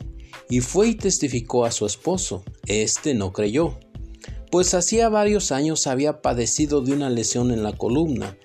y 0.50 0.62
fue 0.62 0.90
y 0.90 0.96
testificó 0.96 1.66
a 1.66 1.72
su 1.72 1.86
esposo. 1.86 2.44
Este 2.66 3.14
no 3.14 3.32
creyó, 3.32 3.78
pues 4.50 4.74
hacía 4.74 5.10
varios 5.10 5.52
años 5.52 5.88
había 5.88 6.22
padecido 6.22 6.82
de 6.82 6.94
una 6.94 7.10
lesión 7.10 7.52
en 7.52 7.64
la 7.64 7.78
columna 7.78 8.38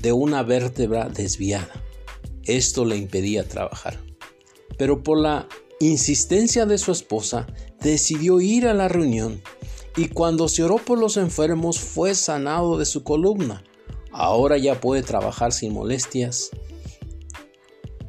de 0.00 0.12
una 0.12 0.42
vértebra 0.42 1.08
desviada. 1.08 1.82
Esto 2.44 2.84
le 2.84 2.96
impedía 2.96 3.48
trabajar. 3.48 3.98
Pero 4.76 5.02
por 5.02 5.18
la 5.18 5.48
insistencia 5.80 6.66
de 6.66 6.78
su 6.78 6.92
esposa, 6.92 7.46
decidió 7.80 8.40
ir 8.40 8.66
a 8.66 8.74
la 8.74 8.88
reunión 8.88 9.42
y 9.96 10.08
cuando 10.08 10.48
se 10.48 10.64
oró 10.64 10.76
por 10.76 10.98
los 10.98 11.16
enfermos 11.16 11.78
fue 11.78 12.14
sanado 12.14 12.78
de 12.78 12.84
su 12.84 13.04
columna. 13.04 13.62
Ahora 14.12 14.58
ya 14.58 14.80
puede 14.80 15.02
trabajar 15.02 15.52
sin 15.52 15.72
molestias, 15.72 16.50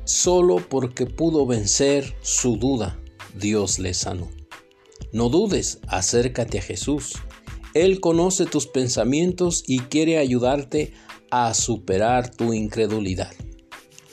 solo 0.04 0.58
porque 0.58 1.06
pudo 1.06 1.46
vencer 1.46 2.16
su 2.22 2.58
duda. 2.58 3.00
Dios 3.36 3.80
le 3.80 3.94
sanó. 3.94 4.30
No 5.12 5.30
dudes, 5.30 5.80
acércate 5.88 6.60
a 6.60 6.62
Jesús. 6.62 7.14
Él 7.74 8.00
conoce 8.00 8.46
tus 8.46 8.68
pensamientos 8.68 9.64
y 9.68 9.80
quiere 9.80 10.18
ayudarte 10.18 10.94
a 11.32 11.54
superar 11.54 12.34
tu 12.34 12.54
incredulidad. 12.54 13.34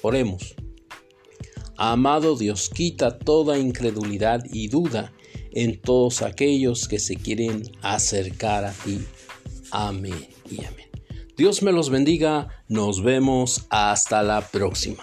Oremos. 0.03 0.57
Amado 1.77 2.37
Dios, 2.37 2.69
quita 2.69 3.19
toda 3.19 3.59
incredulidad 3.59 4.43
y 4.53 4.69
duda 4.69 5.13
en 5.53 5.81
todos 5.81 6.23
aquellos 6.23 6.87
que 6.89 6.99
se 6.99 7.17
quieren 7.17 7.63
acercar 7.83 8.65
a 8.65 8.73
ti. 8.73 9.01
Amén 9.71 10.29
y 10.51 10.65
amén. 10.65 10.87
Dios 11.37 11.63
me 11.63 11.73
los 11.73 11.91
bendiga. 11.91 12.49
Nos 12.69 13.03
vemos 13.03 13.67
hasta 13.71 14.23
la 14.23 14.47
próxima. 14.47 15.03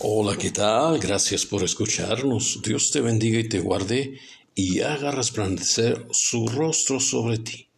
Hola, 0.00 0.36
¿qué 0.36 0.50
tal? 0.50 0.98
Gracias 1.00 1.44
por 1.44 1.64
escucharnos. 1.64 2.60
Dios 2.62 2.90
te 2.92 3.00
bendiga 3.00 3.40
y 3.40 3.48
te 3.48 3.60
guarde 3.60 4.18
y 4.54 4.80
haga 4.80 5.10
resplandecer 5.10 6.06
su 6.10 6.46
rostro 6.46 7.00
sobre 7.00 7.38
ti. 7.38 7.68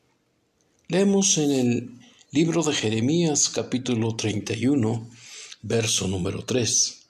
Leemos 0.89 1.39
en 1.39 1.51
el 1.51 2.00
libro 2.33 2.63
de 2.63 2.73
Jeremías 2.73 3.49
capítulo 3.49 4.15
31, 4.15 5.11
verso 5.63 6.07
número 6.07 6.45
3. 6.45 7.01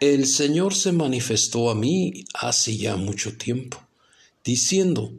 El 0.00 0.26
Señor 0.26 0.74
se 0.74 0.92
manifestó 0.92 1.68
a 1.68 1.74
mí 1.74 2.24
hace 2.32 2.74
ya 2.74 2.96
mucho 2.96 3.36
tiempo, 3.36 3.78
diciendo, 4.42 5.12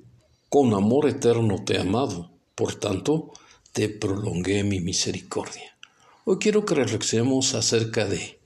con 0.50 0.74
amor 0.74 1.08
eterno 1.08 1.64
te 1.64 1.76
he 1.76 1.80
amado, 1.80 2.32
por 2.56 2.74
tanto 2.80 3.32
te 3.74 3.90
prolongué 3.90 4.64
mi 4.64 4.80
misericordia. 4.80 5.78
Hoy 6.26 6.38
quiero 6.40 6.66
que 6.66 6.74
reflexionemos 6.74 7.54
acerca 7.54 8.06
de 8.06 8.40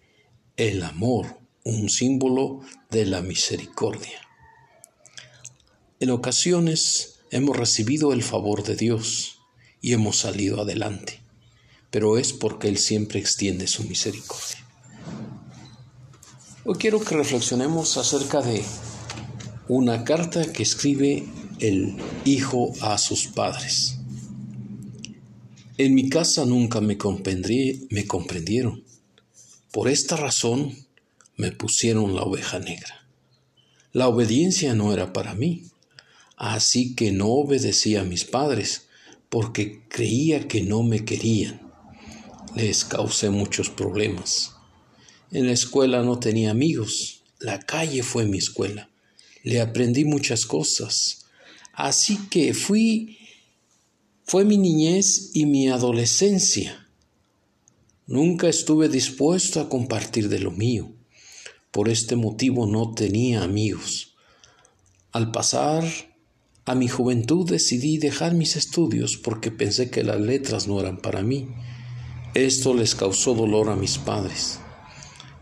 el 0.57 0.83
amor, 0.83 1.37
un 1.63 1.89
símbolo 1.89 2.63
de 2.89 3.05
la 3.05 3.21
misericordia. 3.21 4.19
En 6.01 6.09
ocasiones 6.09 7.21
hemos 7.29 7.55
recibido 7.55 8.11
el 8.11 8.23
favor 8.23 8.63
de 8.63 8.75
Dios 8.75 9.37
y 9.81 9.93
hemos 9.93 10.17
salido 10.17 10.61
adelante, 10.61 11.21
pero 11.89 12.17
es 12.17 12.33
porque 12.33 12.67
Él 12.67 12.77
siempre 12.77 13.19
extiende 13.19 13.67
su 13.67 13.83
misericordia. 13.83 14.65
Hoy 16.63 16.75
quiero 16.75 16.99
que 17.01 17.15
reflexionemos 17.15 17.97
acerca 17.97 18.41
de 18.41 18.63
una 19.67 20.03
carta 20.03 20.51
que 20.53 20.63
escribe 20.63 21.25
el 21.59 21.97
hijo 22.23 22.71
a 22.81 22.97
sus 22.97 23.27
padres. 23.27 23.97
En 25.77 25.95
mi 25.95 26.09
casa 26.09 26.45
nunca 26.45 26.81
me, 26.81 26.97
me 27.89 28.07
comprendieron. 28.07 28.83
Por 29.71 29.87
esta 29.87 30.15
razón 30.17 30.75
me 31.37 31.51
pusieron 31.51 32.15
la 32.15 32.21
oveja 32.21 32.59
negra. 32.59 33.07
La 33.93 34.07
obediencia 34.07 34.75
no 34.75 34.93
era 34.93 35.13
para 35.13 35.33
mí. 35.33 35.63
Así 36.37 36.93
que 36.95 37.11
no 37.11 37.27
obedecí 37.27 37.95
a 37.95 38.03
mis 38.03 38.25
padres, 38.25 38.87
porque 39.31 39.87
creía 39.87 40.49
que 40.49 40.61
no 40.61 40.83
me 40.83 41.05
querían. 41.05 41.61
Les 42.53 42.83
causé 42.83 43.29
muchos 43.29 43.69
problemas. 43.69 44.57
En 45.31 45.47
la 45.47 45.53
escuela 45.53 46.03
no 46.03 46.19
tenía 46.19 46.51
amigos, 46.51 47.23
la 47.39 47.59
calle 47.59 48.03
fue 48.03 48.25
mi 48.25 48.39
escuela. 48.39 48.89
Le 49.43 49.61
aprendí 49.61 50.03
muchas 50.03 50.45
cosas. 50.45 51.27
Así 51.71 52.17
que 52.29 52.53
fui 52.53 53.19
fue 54.25 54.43
mi 54.43 54.57
niñez 54.57 55.31
y 55.33 55.45
mi 55.45 55.69
adolescencia. 55.69 56.89
Nunca 58.07 58.49
estuve 58.49 58.89
dispuesto 58.89 59.61
a 59.61 59.69
compartir 59.69 60.27
de 60.27 60.39
lo 60.39 60.51
mío. 60.51 60.91
Por 61.71 61.87
este 61.87 62.17
motivo 62.17 62.67
no 62.67 62.93
tenía 62.93 63.43
amigos. 63.43 64.13
Al 65.13 65.31
pasar 65.31 65.85
a 66.63 66.75
mi 66.75 66.87
juventud 66.87 67.49
decidí 67.49 67.97
dejar 67.97 68.35
mis 68.35 68.55
estudios 68.55 69.17
porque 69.17 69.49
pensé 69.49 69.89
que 69.89 70.03
las 70.03 70.21
letras 70.21 70.67
no 70.67 70.79
eran 70.79 70.97
para 70.97 71.23
mí. 71.23 71.47
Esto 72.35 72.75
les 72.75 72.93
causó 72.93 73.33
dolor 73.33 73.69
a 73.69 73.75
mis 73.75 73.97
padres. 73.97 74.59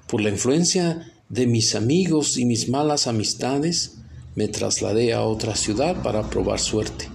Por 0.08 0.22
la 0.22 0.30
influencia 0.30 1.14
de 1.28 1.46
mis 1.46 1.76
amigos 1.76 2.38
y 2.38 2.46
mis 2.46 2.70
malas 2.70 3.06
amistades, 3.06 3.98
me 4.36 4.48
trasladé 4.48 5.14
a 5.14 5.24
otra 5.24 5.56
ciudad 5.56 6.02
para 6.02 6.30
probar 6.30 6.60
suerte. 6.60 7.10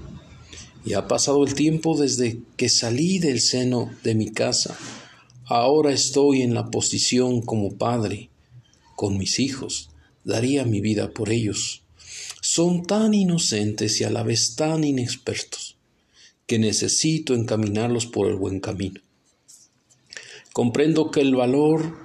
Y 0.84 0.92
ha 0.92 1.08
pasado 1.08 1.42
el 1.42 1.54
tiempo 1.54 1.96
desde 1.96 2.42
que 2.58 2.68
salí 2.68 3.18
del 3.18 3.40
seno 3.40 3.90
de 4.02 4.14
mi 4.14 4.30
casa. 4.30 4.76
Ahora 5.46 5.92
estoy 5.92 6.42
en 6.42 6.52
la 6.52 6.70
posición 6.70 7.40
como 7.40 7.78
padre 7.78 8.28
con 8.96 9.16
mis 9.16 9.38
hijos. 9.38 9.88
Daría 10.24 10.64
mi 10.64 10.82
vida 10.82 11.10
por 11.10 11.30
ellos 11.30 11.83
son 12.54 12.84
tan 12.84 13.14
inocentes 13.14 14.00
y 14.00 14.04
a 14.04 14.10
la 14.10 14.22
vez 14.22 14.54
tan 14.54 14.84
inexpertos 14.84 15.76
que 16.46 16.60
necesito 16.60 17.34
encaminarlos 17.34 18.06
por 18.06 18.28
el 18.28 18.36
buen 18.36 18.60
camino. 18.60 19.00
Comprendo 20.52 21.10
que 21.10 21.20
el 21.20 21.34
valor 21.34 21.98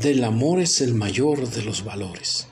del 0.00 0.24
amor 0.24 0.58
es 0.60 0.80
el 0.80 0.94
mayor 0.94 1.48
de 1.48 1.62
los 1.62 1.84
valores, 1.84 2.48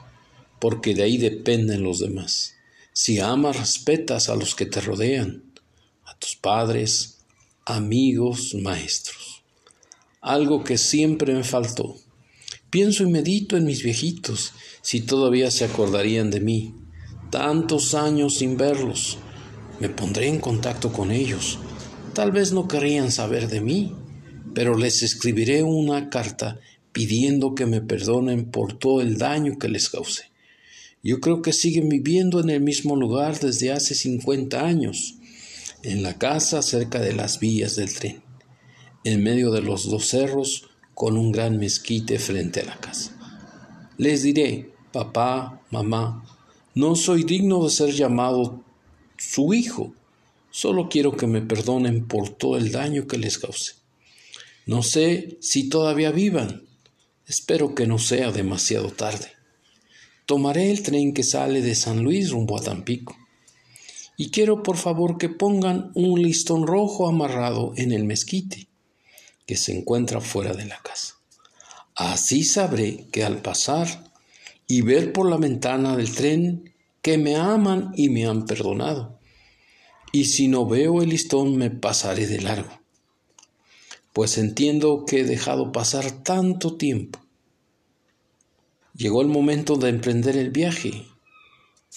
porque 0.60 0.94
de 0.94 1.02
ahí 1.02 1.18
dependen 1.18 1.82
los 1.82 1.98
demás. 1.98 2.54
Si 2.92 3.18
amas, 3.18 3.58
respetas 3.58 4.28
a 4.28 4.36
los 4.36 4.54
que 4.54 4.66
te 4.66 4.80
rodean, 4.80 5.42
a 6.04 6.16
tus 6.20 6.36
padres, 6.36 7.24
amigos, 7.64 8.54
maestros. 8.62 9.42
Algo 10.20 10.62
que 10.62 10.78
siempre 10.78 11.34
me 11.34 11.42
faltó. 11.42 11.96
Pienso 12.70 13.02
y 13.02 13.10
medito 13.10 13.56
en 13.56 13.64
mis 13.64 13.82
viejitos, 13.82 14.52
si 14.82 15.00
todavía 15.00 15.50
se 15.50 15.64
acordarían 15.64 16.30
de 16.30 16.38
mí, 16.38 16.74
tantos 17.30 17.94
años 17.94 18.36
sin 18.36 18.56
verlos. 18.56 19.18
Me 19.80 19.88
pondré 19.88 20.28
en 20.28 20.40
contacto 20.40 20.92
con 20.92 21.10
ellos. 21.10 21.58
Tal 22.14 22.32
vez 22.32 22.52
no 22.52 22.68
querrían 22.68 23.10
saber 23.10 23.48
de 23.48 23.60
mí, 23.60 23.94
pero 24.54 24.76
les 24.76 25.02
escribiré 25.02 25.62
una 25.62 26.10
carta 26.10 26.60
pidiendo 26.92 27.54
que 27.54 27.66
me 27.66 27.80
perdonen 27.80 28.50
por 28.50 28.78
todo 28.78 29.00
el 29.00 29.16
daño 29.16 29.58
que 29.58 29.68
les 29.68 29.88
causé. 29.88 30.24
Yo 31.02 31.20
creo 31.20 31.40
que 31.40 31.52
siguen 31.52 31.88
viviendo 31.88 32.40
en 32.40 32.50
el 32.50 32.60
mismo 32.60 32.96
lugar 32.96 33.38
desde 33.38 33.72
hace 33.72 33.94
50 33.94 34.66
años, 34.66 35.14
en 35.82 36.02
la 36.02 36.18
casa 36.18 36.60
cerca 36.60 37.00
de 37.00 37.14
las 37.14 37.40
vías 37.40 37.76
del 37.76 37.94
tren, 37.94 38.22
en 39.04 39.22
medio 39.22 39.50
de 39.50 39.62
los 39.62 39.88
dos 39.88 40.08
cerros, 40.08 40.68
con 40.94 41.16
un 41.16 41.32
gran 41.32 41.58
mezquite 41.58 42.18
frente 42.18 42.60
a 42.60 42.66
la 42.66 42.76
casa. 42.76 43.16
Les 43.96 44.22
diré, 44.22 44.74
papá, 44.92 45.62
mamá, 45.70 46.22
no 46.74 46.94
soy 46.94 47.24
digno 47.24 47.64
de 47.64 47.70
ser 47.70 47.92
llamado 47.92 48.62
su 49.18 49.54
hijo. 49.54 49.92
Solo 50.50 50.88
quiero 50.88 51.16
que 51.16 51.26
me 51.26 51.42
perdonen 51.42 52.06
por 52.06 52.30
todo 52.30 52.56
el 52.56 52.72
daño 52.72 53.06
que 53.06 53.18
les 53.18 53.38
cause. 53.38 53.74
No 54.66 54.82
sé 54.82 55.38
si 55.40 55.68
todavía 55.68 56.10
vivan. 56.10 56.64
Espero 57.26 57.74
que 57.74 57.86
no 57.86 57.98
sea 57.98 58.32
demasiado 58.32 58.90
tarde. 58.90 59.32
Tomaré 60.26 60.70
el 60.70 60.82
tren 60.82 61.12
que 61.12 61.22
sale 61.22 61.60
de 61.60 61.74
San 61.74 62.02
Luis 62.02 62.30
rumbo 62.30 62.56
a 62.58 62.62
Tampico. 62.62 63.16
Y 64.16 64.30
quiero 64.30 64.62
por 64.62 64.76
favor 64.76 65.18
que 65.18 65.28
pongan 65.28 65.90
un 65.94 66.22
listón 66.22 66.66
rojo 66.66 67.08
amarrado 67.08 67.72
en 67.76 67.92
el 67.92 68.04
mezquite 68.04 68.68
que 69.46 69.56
se 69.56 69.76
encuentra 69.76 70.20
fuera 70.20 70.52
de 70.52 70.66
la 70.66 70.78
casa. 70.82 71.14
Así 71.96 72.44
sabré 72.44 73.06
que 73.10 73.24
al 73.24 73.42
pasar 73.42 74.09
y 74.70 74.82
ver 74.82 75.12
por 75.12 75.28
la 75.28 75.36
ventana 75.36 75.96
del 75.96 76.14
tren 76.14 76.72
que 77.02 77.18
me 77.18 77.34
aman 77.34 77.90
y 77.96 78.08
me 78.08 78.26
han 78.26 78.46
perdonado. 78.46 79.18
Y 80.12 80.26
si 80.26 80.46
no 80.46 80.64
veo 80.64 81.02
el 81.02 81.08
listón 81.08 81.56
me 81.56 81.70
pasaré 81.70 82.28
de 82.28 82.40
largo, 82.40 82.80
pues 84.12 84.38
entiendo 84.38 85.04
que 85.06 85.20
he 85.20 85.24
dejado 85.24 85.72
pasar 85.72 86.22
tanto 86.22 86.76
tiempo. 86.76 87.18
Llegó 88.94 89.22
el 89.22 89.26
momento 89.26 89.74
de 89.74 89.88
emprender 89.88 90.36
el 90.36 90.50
viaje 90.50 91.04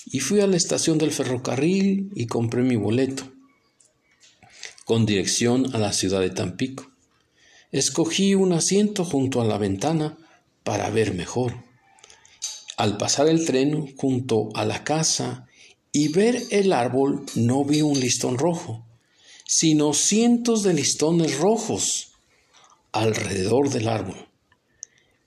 y 0.07 0.21
fui 0.21 0.41
a 0.41 0.47
la 0.47 0.57
estación 0.57 0.97
del 0.97 1.11
ferrocarril 1.11 2.09
y 2.15 2.25
compré 2.25 2.63
mi 2.63 2.75
boleto 2.75 3.31
con 4.83 5.05
dirección 5.05 5.75
a 5.75 5.77
la 5.77 5.93
ciudad 5.93 6.21
de 6.21 6.31
Tampico. 6.31 6.89
Escogí 7.71 8.33
un 8.33 8.51
asiento 8.51 9.05
junto 9.05 9.41
a 9.41 9.45
la 9.45 9.59
ventana 9.59 10.17
para 10.63 10.89
ver 10.89 11.13
mejor. 11.13 11.53
Al 12.77 12.97
pasar 12.97 13.27
el 13.27 13.45
tren 13.45 13.95
junto 13.97 14.49
a 14.55 14.65
la 14.65 14.83
casa 14.83 15.47
y 15.91 16.07
ver 16.07 16.41
el 16.49 16.73
árbol 16.73 17.25
no 17.35 17.63
vi 17.63 17.81
un 17.81 17.99
listón 17.99 18.37
rojo, 18.37 18.85
sino 19.45 19.93
cientos 19.93 20.63
de 20.63 20.73
listones 20.73 21.37
rojos 21.37 22.13
alrededor 22.91 23.69
del 23.69 23.87
árbol. 23.87 24.27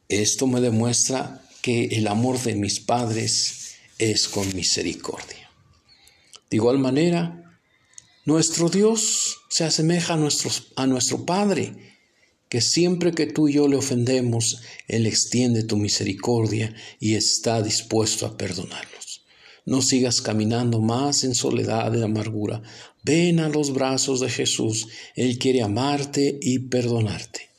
Esto 0.09 0.47
me 0.47 0.61
demuestra 0.61 1.43
que 1.63 1.87
el 1.87 2.07
amor 2.09 2.41
de 2.43 2.55
mis 2.55 2.81
padres 2.81 3.77
es 3.99 4.29
con 4.29 4.55
misericordia. 4.55 5.51
De 6.51 6.57
igual 6.57 6.79
manera, 6.79 7.59
nuestro 8.25 8.69
Dios 8.69 9.39
se 9.49 9.65
asemeja 9.65 10.15
a, 10.15 10.29
a 10.77 10.87
nuestro 10.87 11.25
Padre 11.25 11.96
que 12.49 12.61
siempre 12.61 13.13
que 13.13 13.27
tú 13.27 13.49
y 13.49 13.55
yo 13.55 13.69
le 13.69 13.77
ofendemos, 13.77 14.61
Él 14.89 15.07
extiende 15.07 15.65
tu 15.65 15.77
misericordia 15.77 16.75
y 17.01 17.15
está 17.15 17.63
dispuesto 17.63 18.27
a 18.27 18.37
perdonarnos. 18.37 19.23
No 19.65 19.83
sigas 19.83 20.23
caminando 20.23 20.81
más 20.81 21.25
en 21.25 21.35
soledad 21.35 21.93
y 21.93 22.03
amargura. 22.03 22.63
Ven 23.03 23.41
a 23.41 23.49
los 23.49 23.73
brazos 23.73 24.21
de 24.21 24.31
Jesús. 24.31 24.89
Él 25.17 25.39
quiere 25.39 25.63
amarte 25.63 26.39
y 26.41 26.61
perdonarte. 26.61 27.51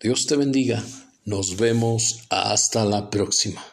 Dios 0.00 0.26
te 0.26 0.36
bendiga. 0.36 0.84
Nos 1.24 1.56
vemos 1.56 2.20
hasta 2.30 2.84
la 2.84 3.10
próxima. 3.10 3.71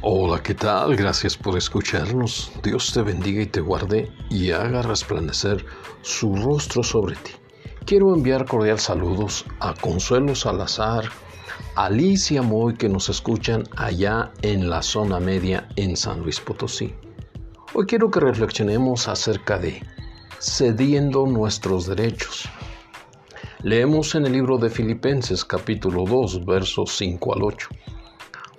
Hola, 0.00 0.40
¿qué 0.44 0.54
tal? 0.54 0.94
Gracias 0.94 1.36
por 1.36 1.58
escucharnos. 1.58 2.52
Dios 2.62 2.92
te 2.92 3.02
bendiga 3.02 3.42
y 3.42 3.46
te 3.46 3.60
guarde 3.60 4.08
y 4.30 4.52
haga 4.52 4.80
resplandecer 4.82 5.66
su 6.02 6.36
rostro 6.36 6.84
sobre 6.84 7.16
ti. 7.16 7.32
Quiero 7.84 8.14
enviar 8.14 8.46
cordial 8.46 8.78
saludos 8.78 9.44
a 9.58 9.74
Consuelo 9.74 10.36
Salazar, 10.36 11.06
Alicia 11.74 12.42
Moy 12.42 12.76
que 12.76 12.88
nos 12.88 13.08
escuchan 13.08 13.64
allá 13.76 14.30
en 14.42 14.70
la 14.70 14.82
zona 14.82 15.18
media 15.18 15.68
en 15.74 15.96
San 15.96 16.20
Luis 16.20 16.38
Potosí. 16.38 16.94
Hoy 17.74 17.86
quiero 17.86 18.08
que 18.08 18.20
reflexionemos 18.20 19.08
acerca 19.08 19.58
de 19.58 19.82
cediendo 20.38 21.26
nuestros 21.26 21.88
derechos. 21.88 22.48
Leemos 23.64 24.14
en 24.14 24.26
el 24.26 24.32
libro 24.32 24.58
de 24.58 24.70
Filipenses 24.70 25.44
capítulo 25.44 26.04
2 26.04 26.46
versos 26.46 26.96
5 26.96 27.34
al 27.34 27.42
8 27.42 27.68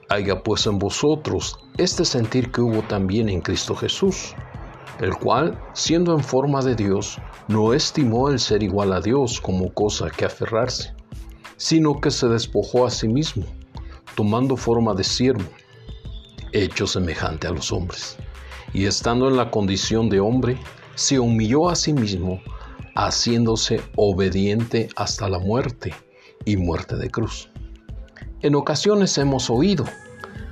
haya 0.10 0.42
pues 0.42 0.66
en 0.66 0.80
vosotros 0.80 1.60
este 1.78 2.04
sentir 2.04 2.52
que 2.52 2.62
hubo 2.62 2.82
también 2.82 3.30
en 3.30 3.42
Cristo 3.42 3.76
Jesús, 3.76 4.34
el 5.00 5.16
cual, 5.16 5.58
siendo 5.74 6.14
en 6.14 6.24
forma 6.24 6.62
de 6.62 6.76
Dios, 6.76 7.20
no 7.48 7.74
estimó 7.74 8.30
el 8.30 8.40
ser 8.40 8.64
igual 8.64 8.92
a 8.92 9.00
Dios 9.00 9.40
como 9.40 9.74
cosa 9.74 10.10
que 10.10 10.26
aferrarse, 10.26 10.94
sino 11.58 12.02
que 12.02 12.12
se 12.12 12.28
despojó 12.28 12.86
a 12.86 12.90
sí 12.90 13.08
mismo, 13.08 13.46
tomando 14.16 14.58
forma 14.58 14.94
de 14.94 15.04
siervo, 15.04 15.50
hecho 16.52 16.88
semejante 16.88 17.48
a 17.48 17.52
los 17.52 17.72
hombres, 17.72 18.18
y 18.74 18.86
estando 18.86 19.30
en 19.30 19.38
la 19.38 19.52
condición 19.52 20.10
de 20.10 20.20
hombre, 20.20 20.58
se 20.96 21.20
humilló 21.20 21.70
a 21.70 21.76
sí 21.76 21.94
mismo, 21.94 22.42
haciéndose 22.96 23.82
obediente 23.96 24.90
hasta 24.96 25.30
la 25.30 25.40
muerte 25.40 25.94
y 26.44 26.58
muerte 26.58 26.98
de 26.98 27.10
cruz. 27.10 27.50
En 28.42 28.56
ocasiones 28.56 29.18
hemos 29.18 29.50
oído, 29.50 29.86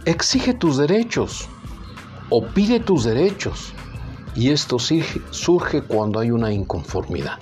exige 0.05 0.53
tus 0.53 0.77
derechos 0.77 1.47
o 2.29 2.45
pide 2.45 2.79
tus 2.79 3.05
derechos. 3.05 3.73
Y 4.35 4.51
esto 4.51 4.77
surge 4.77 5.81
cuando 5.81 6.19
hay 6.19 6.31
una 6.31 6.51
inconformidad. 6.51 7.39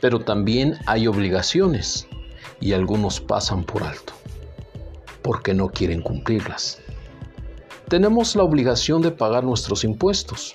Pero 0.00 0.20
también 0.20 0.78
hay 0.86 1.06
obligaciones 1.06 2.06
y 2.60 2.72
algunos 2.72 3.20
pasan 3.20 3.64
por 3.64 3.82
alto 3.82 4.12
porque 5.26 5.54
no 5.54 5.70
quieren 5.70 6.02
cumplirlas. 6.02 6.78
Tenemos 7.88 8.36
la 8.36 8.44
obligación 8.44 9.02
de 9.02 9.10
pagar 9.10 9.42
nuestros 9.42 9.82
impuestos, 9.82 10.54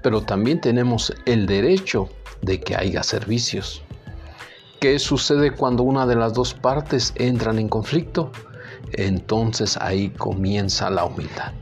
pero 0.00 0.20
también 0.20 0.60
tenemos 0.60 1.12
el 1.24 1.46
derecho 1.46 2.08
de 2.40 2.60
que 2.60 2.76
haya 2.76 3.02
servicios. 3.02 3.82
¿Qué 4.80 4.98
sucede 4.98 5.52
cuando 5.52 5.84
una 5.84 6.04
de 6.04 6.16
las 6.16 6.34
dos 6.34 6.52
partes 6.52 7.14
entran 7.16 7.58
en 7.58 7.66
conflicto? 7.66 8.30
Entonces 8.92 9.78
ahí 9.80 10.10
comienza 10.10 10.90
la 10.90 11.06
humildad. 11.06 11.52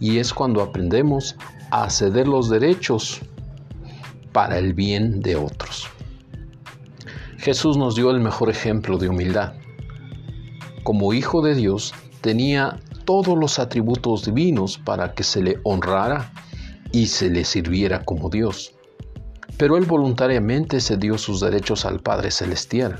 Y 0.00 0.18
es 0.18 0.32
cuando 0.32 0.62
aprendemos 0.62 1.36
a 1.70 1.90
ceder 1.90 2.26
los 2.26 2.48
derechos 2.48 3.20
para 4.32 4.56
el 4.56 4.72
bien 4.72 5.20
de 5.20 5.36
otros. 5.36 5.86
Jesús 7.36 7.76
nos 7.76 7.94
dio 7.94 8.10
el 8.10 8.20
mejor 8.20 8.48
ejemplo 8.48 8.96
de 8.96 9.10
humildad. 9.10 9.52
Como 10.82 11.12
hijo 11.12 11.42
de 11.42 11.54
Dios, 11.54 11.92
tenía 12.22 12.80
todos 13.04 13.36
los 13.36 13.58
atributos 13.58 14.24
divinos 14.24 14.78
para 14.78 15.12
que 15.12 15.24
se 15.24 15.42
le 15.42 15.60
honrara 15.62 16.32
y 16.90 17.08
se 17.08 17.28
le 17.28 17.44
sirviera 17.44 18.02
como 18.02 18.30
Dios 18.30 18.75
pero 19.58 19.76
él 19.76 19.84
voluntariamente 19.84 20.80
cedió 20.80 21.18
sus 21.18 21.40
derechos 21.40 21.84
al 21.84 22.00
Padre 22.00 22.30
Celestial 22.30 22.98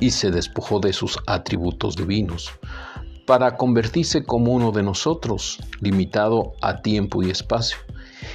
y 0.00 0.10
se 0.10 0.30
despojó 0.30 0.80
de 0.80 0.92
sus 0.92 1.18
atributos 1.26 1.96
divinos 1.96 2.52
para 3.26 3.56
convertirse 3.56 4.24
como 4.24 4.52
uno 4.52 4.70
de 4.70 4.82
nosotros, 4.82 5.58
limitado 5.80 6.52
a 6.60 6.82
tiempo 6.82 7.22
y 7.22 7.30
espacio, 7.30 7.78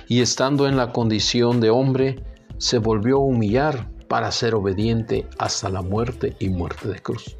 y 0.07 0.21
estando 0.21 0.67
en 0.67 0.77
la 0.77 0.91
condición 0.91 1.59
de 1.59 1.69
hombre, 1.69 2.23
se 2.57 2.79
volvió 2.79 3.17
a 3.17 3.25
humillar 3.25 3.87
para 4.07 4.31
ser 4.31 4.55
obediente 4.55 5.27
hasta 5.37 5.69
la 5.69 5.81
muerte 5.81 6.35
y 6.39 6.49
muerte 6.49 6.87
de 6.87 6.99
cruz. 6.99 7.37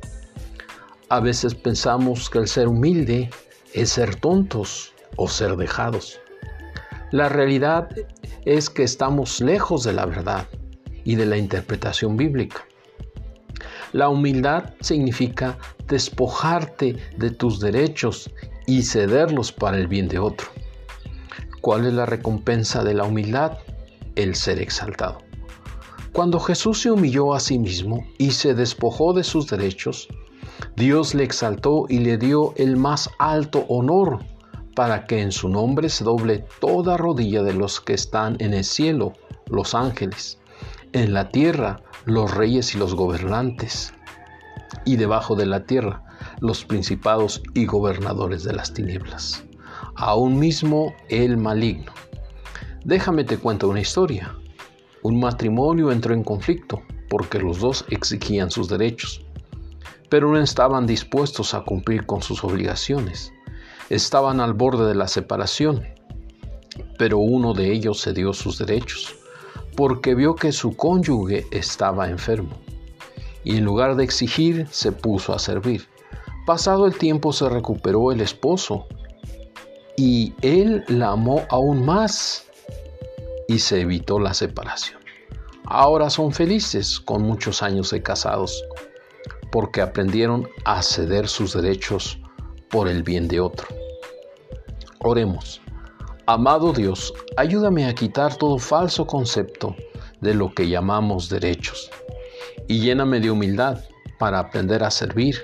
A 1.09 1.19
veces 1.19 1.55
pensamos 1.55 2.29
que 2.29 2.37
el 2.37 2.47
ser 2.47 2.67
humilde 2.67 3.31
es 3.73 3.89
ser 3.89 4.15
tontos 4.15 4.93
o 5.15 5.27
ser 5.27 5.55
dejados. 5.55 6.19
La 7.11 7.27
realidad 7.27 7.89
es 8.45 8.69
que 8.69 8.83
estamos 8.83 9.41
lejos 9.41 9.83
de 9.83 9.93
la 9.93 10.05
verdad 10.05 10.47
y 11.03 11.15
de 11.15 11.25
la 11.25 11.37
interpretación 11.37 12.17
bíblica. 12.17 12.65
La 13.93 14.09
humildad 14.09 14.75
significa 14.81 15.57
despojarte 15.87 16.97
de 17.17 17.31
tus 17.31 17.59
derechos 17.59 18.29
y 18.67 18.83
cederlos 18.83 19.51
para 19.51 19.77
el 19.77 19.87
bien 19.87 20.07
de 20.07 20.19
otro. 20.19 20.49
¿Cuál 21.61 21.87
es 21.87 21.93
la 21.93 22.05
recompensa 22.05 22.83
de 22.83 22.93
la 22.93 23.05
humildad? 23.05 23.57
El 24.15 24.35
ser 24.35 24.61
exaltado. 24.61 25.17
Cuando 26.13 26.39
Jesús 26.39 26.81
se 26.81 26.91
humilló 26.91 27.33
a 27.33 27.39
sí 27.39 27.57
mismo 27.57 28.05
y 28.19 28.31
se 28.31 28.53
despojó 28.53 29.13
de 29.13 29.23
sus 29.23 29.47
derechos, 29.47 30.07
Dios 30.75 31.15
le 31.15 31.23
exaltó 31.23 31.85
y 31.89 31.99
le 31.99 32.17
dio 32.17 32.53
el 32.57 32.77
más 32.77 33.09
alto 33.17 33.65
honor 33.67 34.19
para 34.79 35.07
que 35.07 35.21
en 35.21 35.33
su 35.33 35.49
nombre 35.49 35.89
se 35.89 36.05
doble 36.05 36.45
toda 36.61 36.95
rodilla 36.95 37.43
de 37.43 37.53
los 37.53 37.81
que 37.81 37.91
están 37.91 38.37
en 38.39 38.53
el 38.53 38.63
cielo, 38.63 39.11
los 39.47 39.75
ángeles, 39.75 40.39
en 40.93 41.13
la 41.13 41.31
tierra, 41.31 41.81
los 42.05 42.33
reyes 42.33 42.73
y 42.73 42.77
los 42.77 42.95
gobernantes, 42.95 43.93
y 44.85 44.95
debajo 44.95 45.35
de 45.35 45.47
la 45.47 45.65
tierra, 45.65 46.05
los 46.39 46.63
principados 46.63 47.43
y 47.53 47.65
gobernadores 47.65 48.45
de 48.45 48.53
las 48.53 48.73
tinieblas, 48.73 49.43
aún 49.95 50.39
mismo 50.39 50.93
el 51.09 51.35
maligno. 51.35 51.91
Déjame 52.85 53.25
te 53.25 53.35
cuento 53.35 53.67
una 53.67 53.81
historia. 53.81 54.33
Un 55.03 55.19
matrimonio 55.19 55.91
entró 55.91 56.13
en 56.13 56.23
conflicto 56.23 56.83
porque 57.09 57.39
los 57.39 57.59
dos 57.59 57.83
exigían 57.89 58.49
sus 58.49 58.69
derechos. 58.69 59.25
pero 60.07 60.31
no 60.31 60.39
estaban 60.41 60.87
dispuestos 60.87 61.53
a 61.53 61.65
cumplir 61.65 62.05
con 62.05 62.21
sus 62.21 62.45
obligaciones. 62.45 63.33
Estaban 63.89 64.39
al 64.39 64.53
borde 64.53 64.87
de 64.87 64.93
la 64.93 65.07
separación, 65.07 65.83
pero 66.99 67.17
uno 67.17 67.53
de 67.53 67.71
ellos 67.71 68.03
cedió 68.03 68.33
sus 68.33 68.59
derechos, 68.59 69.15
porque 69.75 70.13
vio 70.13 70.35
que 70.35 70.51
su 70.51 70.75
cónyuge 70.75 71.47
estaba 71.49 72.07
enfermo, 72.07 72.55
y 73.43 73.57
en 73.57 73.65
lugar 73.65 73.95
de 73.95 74.03
exigir, 74.03 74.67
se 74.69 74.91
puso 74.91 75.33
a 75.33 75.39
servir. 75.39 75.87
Pasado 76.45 76.85
el 76.85 76.97
tiempo 76.97 77.33
se 77.33 77.49
recuperó 77.49 78.11
el 78.11 78.21
esposo, 78.21 78.85
y 79.97 80.33
él 80.41 80.83
la 80.87 81.09
amó 81.09 81.45
aún 81.49 81.83
más, 81.83 82.45
y 83.47 83.57
se 83.57 83.81
evitó 83.81 84.19
la 84.19 84.35
separación. 84.35 84.99
Ahora 85.65 86.11
son 86.11 86.31
felices 86.31 86.99
con 86.99 87.23
muchos 87.23 87.63
años 87.63 87.89
de 87.89 88.03
casados, 88.03 88.63
porque 89.51 89.81
aprendieron 89.81 90.47
a 90.63 90.83
ceder 90.83 91.27
sus 91.27 91.53
derechos 91.53 92.19
por 92.69 92.87
el 92.87 93.01
bien 93.01 93.27
de 93.27 93.39
otro. 93.39 93.78
Oremos. 95.03 95.61
Amado 96.25 96.73
Dios, 96.73 97.13
ayúdame 97.37 97.85
a 97.85 97.95
quitar 97.95 98.35
todo 98.35 98.57
falso 98.59 99.07
concepto 99.07 99.75
de 100.21 100.33
lo 100.33 100.53
que 100.53 100.67
llamamos 100.67 101.29
derechos 101.29 101.89
y 102.67 102.81
lléname 102.81 103.19
de 103.19 103.31
humildad 103.31 103.79
para 104.19 104.39
aprender 104.39 104.83
a 104.83 104.91
servir 104.91 105.37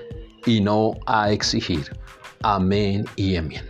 y 0.44 0.60
no 0.60 0.92
a 1.06 1.32
exigir. 1.32 1.90
Amén 2.42 3.04
y 3.16 3.36
amén. 3.36 3.64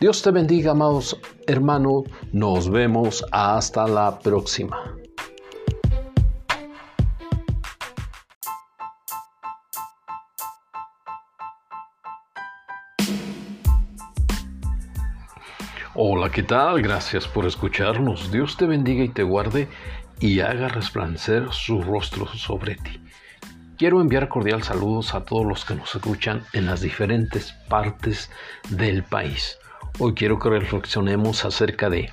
Dios 0.00 0.22
te 0.22 0.30
bendiga, 0.30 0.70
amados 0.70 1.18
hermanos. 1.46 2.04
Nos 2.32 2.70
vemos 2.70 3.24
hasta 3.32 3.86
la 3.86 4.18
próxima. 4.18 4.99
Hola, 16.02 16.30
¿qué 16.30 16.42
tal? 16.42 16.80
Gracias 16.80 17.28
por 17.28 17.44
escucharnos. 17.44 18.32
Dios 18.32 18.56
te 18.56 18.64
bendiga 18.64 19.04
y 19.04 19.10
te 19.10 19.22
guarde 19.22 19.68
y 20.18 20.40
haga 20.40 20.68
resplandecer 20.68 21.52
su 21.52 21.82
rostro 21.82 22.26
sobre 22.26 22.76
ti. 22.76 23.02
Quiero 23.76 24.00
enviar 24.00 24.28
cordial 24.28 24.62
saludos 24.62 25.14
a 25.14 25.26
todos 25.26 25.44
los 25.44 25.66
que 25.66 25.74
nos 25.74 25.94
escuchan 25.94 26.42
en 26.54 26.64
las 26.64 26.80
diferentes 26.80 27.52
partes 27.68 28.30
del 28.70 29.02
país. 29.02 29.58
Hoy 29.98 30.14
quiero 30.14 30.38
que 30.38 30.48
reflexionemos 30.48 31.44
acerca 31.44 31.90
de 31.90 32.10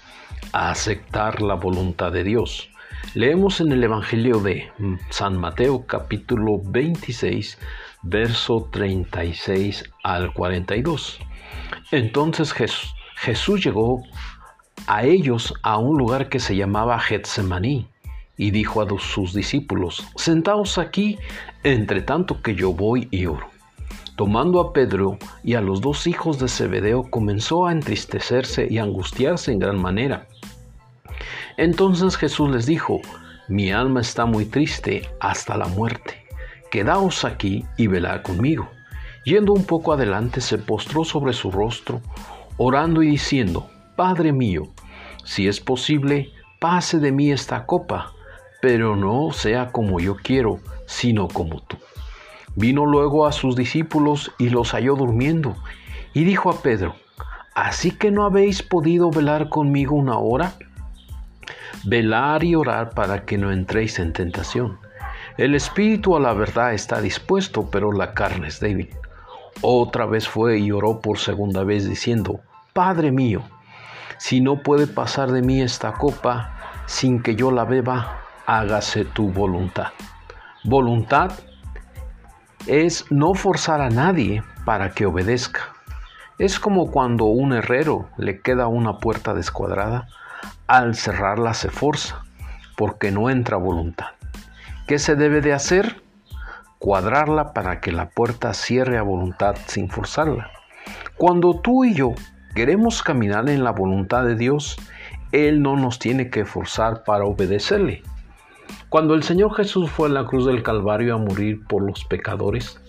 aceptar 0.52 1.42
la 1.42 1.54
voluntad 1.54 2.12
de 2.12 2.26
Dios. 2.26 2.70
Leemos 3.14 3.62
en 3.62 3.72
el 3.72 3.82
Evangelio 3.82 4.42
de 4.42 4.70
San 5.12 5.38
Mateo 5.38 5.88
capítulo 5.88 6.62
26, 6.62 7.58
verso 8.04 8.68
36 8.70 9.86
al 10.04 10.34
42. 10.34 11.22
Entonces 11.92 12.52
Jesús 12.52 12.97
Jesús 13.20 13.63
llegó 13.63 14.03
a 14.86 15.03
ellos 15.03 15.51
a 15.63 15.78
un 15.78 15.97
lugar 15.97 16.30
que 16.30 16.39
se 16.39 16.55
llamaba 16.55 16.99
Getsemaní 16.99 17.88
y 18.38 18.51
dijo 18.51 18.80
a 18.80 18.88
sus 18.99 19.34
discípulos, 19.34 20.07
sentaos 20.15 20.78
aquí 20.78 21.18
entre 21.63 22.01
tanto 22.01 22.43
que 22.43 22.53
yo 22.53 22.74
voy 22.74 23.07
y 23.09 23.26
oro. 23.26 23.49
Tomando 24.15 24.61
a 24.61 24.72
Pedro 24.72 25.18
y 25.43 25.55
a 25.55 25.61
los 25.61 25.82
dos 25.82 26.05
hijos 26.05 26.38
de 26.38 26.47
Zebedeo, 26.47 27.09
comenzó 27.09 27.65
a 27.65 27.72
entristecerse 27.72 28.68
y 28.70 28.78
angustiarse 28.78 29.51
en 29.51 29.59
gran 29.59 29.82
manera. 29.82 30.28
Entonces 31.57 32.18
Jesús 32.18 32.51
les 32.51 32.68
dijo, 32.68 33.01
mi 33.47 33.72
alma 33.72 34.01
está 34.01 34.28
muy 34.28 34.45
triste 34.45 35.09
hasta 35.20 35.57
la 35.57 35.68
muerte. 35.68 36.24
Quedaos 36.70 37.26
aquí 37.26 37.65
y 37.78 37.88
velad 37.88 38.22
conmigo. 38.22 38.70
Yendo 39.26 39.53
un 39.53 39.65
poco 39.65 39.91
adelante, 39.91 40.39
se 40.39 40.59
postró 40.59 41.03
sobre 41.03 41.34
su 41.34 41.51
rostro, 41.51 42.01
orando 42.58 43.03
y 43.03 43.12
diciendo, 43.12 43.70
Padre 43.95 44.32
mío, 44.34 44.64
si 45.24 45.47
es 45.47 45.60
posible, 45.60 46.32
pase 46.60 46.99
de 46.99 47.12
mí 47.12 47.32
esta 47.32 47.66
copa, 47.66 48.14
pero 48.62 48.95
no 48.95 49.32
sea 49.32 49.72
como 49.72 49.99
yo 49.99 50.16
quiero, 50.16 50.60
sino 50.86 51.28
como 51.28 51.62
tú. 51.62 51.78
Vino 52.55 52.86
luego 52.86 53.28
a 53.28 53.32
sus 53.32 53.55
discípulos 53.55 54.32
y 54.38 54.49
los 54.49 54.72
halló 54.72 54.95
durmiendo, 54.95 55.55
y 56.14 56.24
dijo 56.24 56.49
a 56.49 56.62
Pedro, 56.62 56.95
¿Así 57.58 57.89
que 57.89 58.12
no 58.12 58.24
habéis 58.24 58.62
podido 58.62 59.10
velar 59.10 59.49
conmigo 59.49 59.95
una 59.95 60.20
hora? 60.20 60.53
Velar 61.86 62.43
y 62.43 62.53
orar 62.53 62.91
para 62.91 63.26
que 63.26 63.39
no 63.39 63.51
entréis 63.51 63.97
en 63.97 64.14
tentación. 64.14 64.78
El 65.39 65.55
espíritu 65.55 66.16
a 66.16 66.20
la 66.20 66.34
verdad 66.34 66.76
está 66.76 67.01
dispuesto, 67.01 67.72
pero 67.72 67.91
la 67.91 68.14
carne 68.14 68.49
es 68.49 68.60
débil. 68.60 68.89
Otra 69.62 70.05
vez 70.05 70.28
fue 70.28 70.60
y 70.60 70.72
oró 70.72 70.99
por 70.99 71.18
segunda 71.18 71.64
vez 71.64 71.88
diciendo, 71.88 72.41
Padre 72.74 73.12
mío, 73.12 73.41
si 74.18 74.39
no 74.39 74.62
puede 74.62 74.88
pasar 74.88 75.32
de 75.32 75.41
mí 75.41 75.62
esta 75.62 75.93
copa 75.93 76.84
sin 76.86 77.22
que 77.22 77.36
yo 77.36 77.51
la 77.51 77.66
beba, 77.66 78.22
hágase 78.45 79.03
tu 79.03 79.32
voluntad. 79.32 79.88
Voluntad 80.64 81.32
es 82.68 83.05
no 83.10 83.34
forzar 83.34 83.82
a 83.82 83.89
nadie 83.89 84.43
para 84.66 84.91
que 84.91 85.05
obedezca. 85.05 85.74
Es 86.38 86.60
como 86.60 86.91
cuando 86.91 87.26
un 87.26 87.53
herrero 87.53 88.10
le 88.18 88.41
queda 88.41 88.68
una 88.68 88.97
puerta 88.99 89.34
descuadrada, 89.34 90.08
al 90.68 90.95
cerrarla 90.95 91.53
se 91.53 91.70
forza, 91.70 92.24
porque 92.76 93.12
no 93.12 93.30
entra 93.30 93.58
voluntad. 93.58 94.08
¿Qué 94.86 94.99
se 94.99 95.16
debe 95.16 95.41
de 95.41 95.53
hacer? 95.53 96.03
Cuadrarla 96.80 97.53
para 97.53 97.82
que 97.82 97.91
la 97.91 98.09
puerta 98.09 98.53
cierre 98.53 98.97
a 98.97 99.01
voluntad 99.01 99.55
sin 99.65 99.89
forzarla. 99.89 100.51
Cuando 101.15 101.59
tú 101.59 101.86
y 101.86 101.93
yo 101.93 102.13
queremos 102.53 103.01
caminar 103.01 103.49
en 103.49 103.63
la 103.63 103.71
voluntad 103.71 104.23
de 104.23 104.36
Dios, 104.36 104.78
Él 105.32 105.61
no 105.61 105.75
nos 105.75 105.99
tiene 105.99 106.30
que 106.30 106.45
forzar 106.45 107.03
para 107.03 107.25
obedecerle. 107.25 108.03
Cuando 108.89 109.15
el 109.15 109.23
Señor 109.23 109.55
Jesús 109.55 109.89
fue 109.89 110.07
a 110.07 110.11
la 110.11 110.25
cruz 110.25 110.45
del 110.45 110.63
Calvario 110.63 111.15
a 111.15 111.17
morir 111.17 111.65
por 111.67 111.84
los 111.84 112.05
pecadores, 112.05 112.80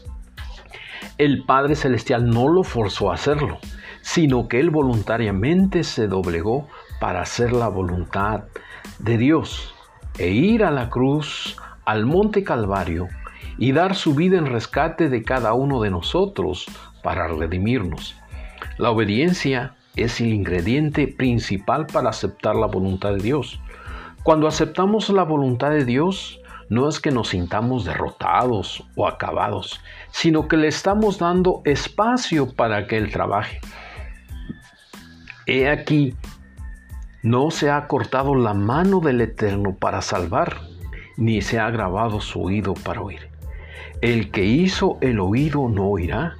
el 1.18 1.44
Padre 1.44 1.74
Celestial 1.74 2.30
no 2.30 2.48
lo 2.48 2.62
forzó 2.62 3.10
a 3.10 3.14
hacerlo, 3.14 3.58
sino 4.02 4.48
que 4.48 4.60
Él 4.60 4.70
voluntariamente 4.70 5.82
se 5.82 6.06
doblegó 6.06 6.68
para 7.00 7.22
hacer 7.22 7.52
la 7.52 7.68
voluntad 7.68 8.44
de 8.98 9.18
Dios 9.18 9.74
e 10.18 10.28
ir 10.28 10.64
a 10.64 10.70
la 10.70 10.90
cruz, 10.90 11.56
al 11.84 12.06
monte 12.06 12.44
Calvario, 12.44 13.08
y 13.58 13.72
dar 13.72 13.94
su 13.94 14.14
vida 14.14 14.38
en 14.38 14.46
rescate 14.46 15.08
de 15.08 15.22
cada 15.22 15.52
uno 15.52 15.82
de 15.82 15.90
nosotros 15.90 16.66
para 17.02 17.28
redimirnos. 17.28 18.14
La 18.78 18.90
obediencia 18.90 19.74
es 19.96 20.20
el 20.20 20.32
ingrediente 20.32 21.08
principal 21.08 21.86
para 21.86 22.10
aceptar 22.10 22.54
la 22.54 22.66
voluntad 22.66 23.12
de 23.14 23.22
Dios. 23.22 23.60
Cuando 24.22 24.46
aceptamos 24.46 25.10
la 25.10 25.24
voluntad 25.24 25.70
de 25.70 25.84
Dios, 25.84 26.40
no 26.68 26.88
es 26.88 27.00
que 27.00 27.10
nos 27.10 27.28
sintamos 27.28 27.84
derrotados 27.84 28.84
o 28.94 29.08
acabados, 29.08 29.80
sino 30.10 30.48
que 30.48 30.56
le 30.56 30.68
estamos 30.68 31.18
dando 31.18 31.62
espacio 31.64 32.54
para 32.54 32.86
que 32.86 32.96
Él 32.96 33.10
trabaje. 33.10 33.60
He 35.46 35.68
aquí, 35.70 36.14
no 37.22 37.50
se 37.50 37.70
ha 37.70 37.86
cortado 37.88 38.34
la 38.34 38.54
mano 38.54 39.00
del 39.00 39.20
Eterno 39.22 39.74
para 39.74 40.02
salvar, 40.02 40.58
ni 41.16 41.40
se 41.40 41.58
ha 41.58 41.70
grabado 41.70 42.20
su 42.20 42.42
oído 42.42 42.74
para 42.74 43.00
oír. 43.00 43.27
El 44.00 44.30
que 44.30 44.44
hizo 44.44 44.96
el 45.00 45.18
oído 45.18 45.68
no 45.68 45.88
oirá, 45.88 46.36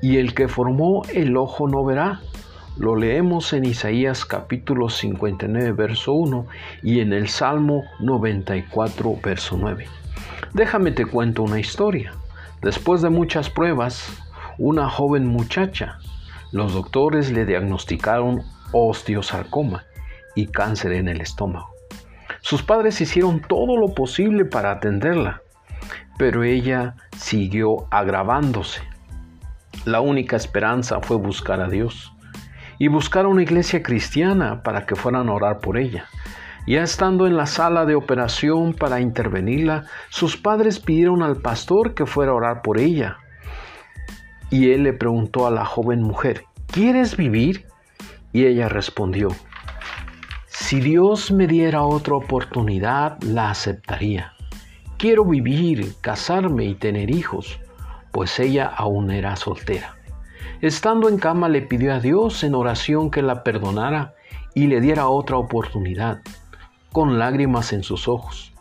y 0.00 0.16
el 0.16 0.32
que 0.32 0.48
formó 0.48 1.02
el 1.12 1.36
ojo 1.36 1.68
no 1.68 1.84
verá. 1.84 2.22
Lo 2.78 2.96
leemos 2.96 3.52
en 3.52 3.66
Isaías 3.66 4.24
capítulo 4.24 4.88
59, 4.88 5.72
verso 5.72 6.14
1 6.14 6.46
y 6.82 7.00
en 7.00 7.12
el 7.12 7.28
Salmo 7.28 7.84
94, 8.00 9.18
verso 9.22 9.58
9. 9.58 9.86
Déjame 10.54 10.92
te 10.92 11.04
cuento 11.04 11.42
una 11.42 11.60
historia. 11.60 12.14
Después 12.62 13.02
de 13.02 13.10
muchas 13.10 13.50
pruebas, 13.50 14.08
una 14.56 14.88
joven 14.88 15.26
muchacha, 15.26 15.98
los 16.52 16.72
doctores 16.72 17.30
le 17.30 17.44
diagnosticaron 17.44 18.42
osteosarcoma 18.72 19.84
y 20.34 20.46
cáncer 20.46 20.92
en 20.92 21.08
el 21.08 21.20
estómago. 21.20 21.68
Sus 22.40 22.62
padres 22.62 23.00
hicieron 23.02 23.40
todo 23.40 23.76
lo 23.76 23.94
posible 23.94 24.46
para 24.46 24.70
atenderla, 24.70 25.42
pero 26.18 26.44
ella 26.44 26.96
siguió 27.16 27.86
agravándose. 27.90 28.82
La 29.84 30.00
única 30.00 30.36
esperanza 30.36 31.00
fue 31.00 31.16
buscar 31.16 31.60
a 31.60 31.68
Dios 31.68 32.12
y 32.78 32.88
buscar 32.88 33.26
una 33.26 33.42
iglesia 33.42 33.82
cristiana 33.82 34.62
para 34.62 34.86
que 34.86 34.96
fueran 34.96 35.28
a 35.28 35.32
orar 35.32 35.58
por 35.60 35.78
ella. 35.78 36.06
Ya 36.66 36.82
estando 36.82 37.26
en 37.26 37.36
la 37.36 37.46
sala 37.46 37.84
de 37.84 37.94
operación 37.94 38.72
para 38.72 39.00
intervenirla, 39.00 39.84
sus 40.08 40.36
padres 40.36 40.80
pidieron 40.80 41.22
al 41.22 41.36
pastor 41.36 41.94
que 41.94 42.06
fuera 42.06 42.32
a 42.32 42.36
orar 42.36 42.62
por 42.62 42.78
ella. 42.78 43.18
Y 44.50 44.70
él 44.70 44.84
le 44.84 44.94
preguntó 44.94 45.46
a 45.46 45.50
la 45.50 45.66
joven 45.66 46.00
mujer, 46.00 46.44
¿quieres 46.68 47.16
vivir? 47.16 47.66
Y 48.32 48.46
ella 48.46 48.68
respondió, 48.68 49.28
si 50.46 50.80
Dios 50.80 51.30
me 51.30 51.46
diera 51.46 51.82
otra 51.82 52.14
oportunidad, 52.14 53.20
la 53.22 53.50
aceptaría. 53.50 54.32
Quiero 55.04 55.26
vivir, 55.26 55.96
casarme 56.00 56.64
y 56.64 56.74
tener 56.74 57.10
hijos. 57.10 57.60
pues 58.10 58.40
ella 58.40 58.72
aún 58.74 59.10
era 59.10 59.36
soltera. 59.36 59.96
Estando 60.62 61.10
en 61.10 61.18
cama 61.18 61.50
le 61.50 61.60
pidió 61.60 61.92
a 61.92 62.00
Dios 62.00 62.42
en 62.42 62.54
oración 62.54 63.10
que 63.10 63.20
la 63.20 63.44
perdonara 63.44 64.14
y 64.54 64.66
le 64.66 64.80
diera 64.80 65.08
otra 65.08 65.36
oportunidad, 65.36 66.22
con 66.90 67.18
lágrimas 67.18 67.74
en 67.74 67.82
sus 67.82 68.08
ojos. 68.08 68.54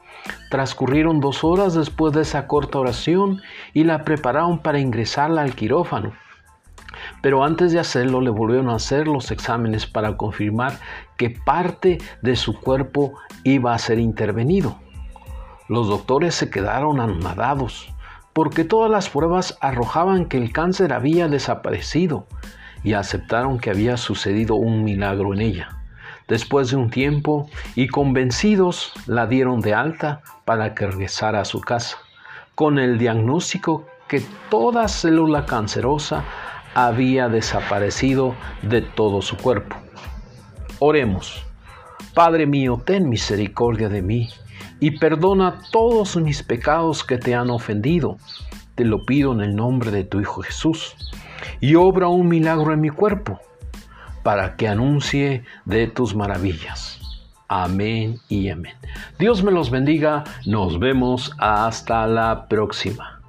Transcurrieron 0.49 1.21
dos 1.21 1.45
horas 1.45 1.75
después 1.75 2.13
de 2.13 2.23
esa 2.23 2.45
corta 2.45 2.77
oración 2.77 3.41
y 3.73 3.85
la 3.85 4.03
prepararon 4.03 4.59
para 4.59 4.79
ingresarla 4.79 5.43
al 5.43 5.55
quirófano. 5.55 6.11
Pero 7.21 7.45
antes 7.45 7.71
de 7.71 7.79
hacerlo 7.79 8.19
le 8.19 8.31
volvieron 8.31 8.69
a 8.69 8.75
hacer 8.75 9.07
los 9.07 9.31
exámenes 9.31 9.85
para 9.85 10.17
confirmar 10.17 10.77
que 11.15 11.29
parte 11.29 11.99
de 12.21 12.35
su 12.35 12.59
cuerpo 12.59 13.13
iba 13.45 13.73
a 13.73 13.79
ser 13.79 13.97
intervenido. 13.97 14.82
Los 15.69 15.87
doctores 15.87 16.35
se 16.35 16.49
quedaron 16.49 16.99
anonadados 16.99 17.93
porque 18.33 18.63
todas 18.63 18.91
las 18.91 19.09
pruebas 19.09 19.57
arrojaban 19.61 20.25
que 20.25 20.37
el 20.37 20.51
cáncer 20.51 20.91
había 20.91 21.27
desaparecido 21.27 22.27
y 22.83 22.93
aceptaron 22.93 23.59
que 23.59 23.69
había 23.69 23.95
sucedido 23.95 24.55
un 24.55 24.83
milagro 24.83 25.33
en 25.33 25.41
ella. 25.41 25.69
Después 26.27 26.71
de 26.71 26.77
un 26.77 26.89
tiempo 26.89 27.49
y 27.75 27.87
convencidos, 27.87 28.91
la 29.05 29.27
dieron 29.27 29.61
de 29.61 29.73
alta 29.73 30.21
para 30.45 30.73
que 30.73 30.87
regresara 30.87 31.41
a 31.41 31.45
su 31.45 31.61
casa, 31.61 31.97
con 32.55 32.79
el 32.79 32.97
diagnóstico 32.97 33.85
que 34.07 34.21
toda 34.49 34.87
célula 34.87 35.45
cancerosa 35.45 36.23
había 36.73 37.29
desaparecido 37.29 38.35
de 38.63 38.81
todo 38.81 39.21
su 39.21 39.37
cuerpo. 39.37 39.77
Oremos. 40.79 41.45
Padre 42.13 42.45
mío, 42.47 42.81
ten 42.83 43.09
misericordia 43.09 43.89
de 43.89 44.01
mí 44.01 44.29
y 44.83 44.91
perdona 44.91 45.61
todos 45.71 46.17
mis 46.17 46.43
pecados 46.43 47.05
que 47.05 47.17
te 47.17 47.33
han 47.33 47.49
ofendido. 47.49 48.17
Te 48.75 48.83
lo 48.83 49.05
pido 49.05 49.31
en 49.31 49.39
el 49.39 49.55
nombre 49.55 49.91
de 49.91 50.03
tu 50.03 50.19
Hijo 50.19 50.41
Jesús. 50.41 50.97
Y 51.61 51.75
obra 51.75 52.09
un 52.09 52.27
milagro 52.27 52.73
en 52.73 52.81
mi 52.81 52.89
cuerpo, 52.89 53.39
para 54.23 54.57
que 54.57 54.67
anuncie 54.67 55.45
de 55.63 55.87
tus 55.87 56.13
maravillas. 56.13 56.99
Amén 57.47 58.19
y 58.27 58.49
amén. 58.49 58.73
Dios 59.17 59.41
me 59.41 59.53
los 59.53 59.69
bendiga. 59.69 60.25
Nos 60.45 60.77
vemos 60.77 61.31
hasta 61.37 62.05
la 62.05 62.49
próxima. 62.49 63.22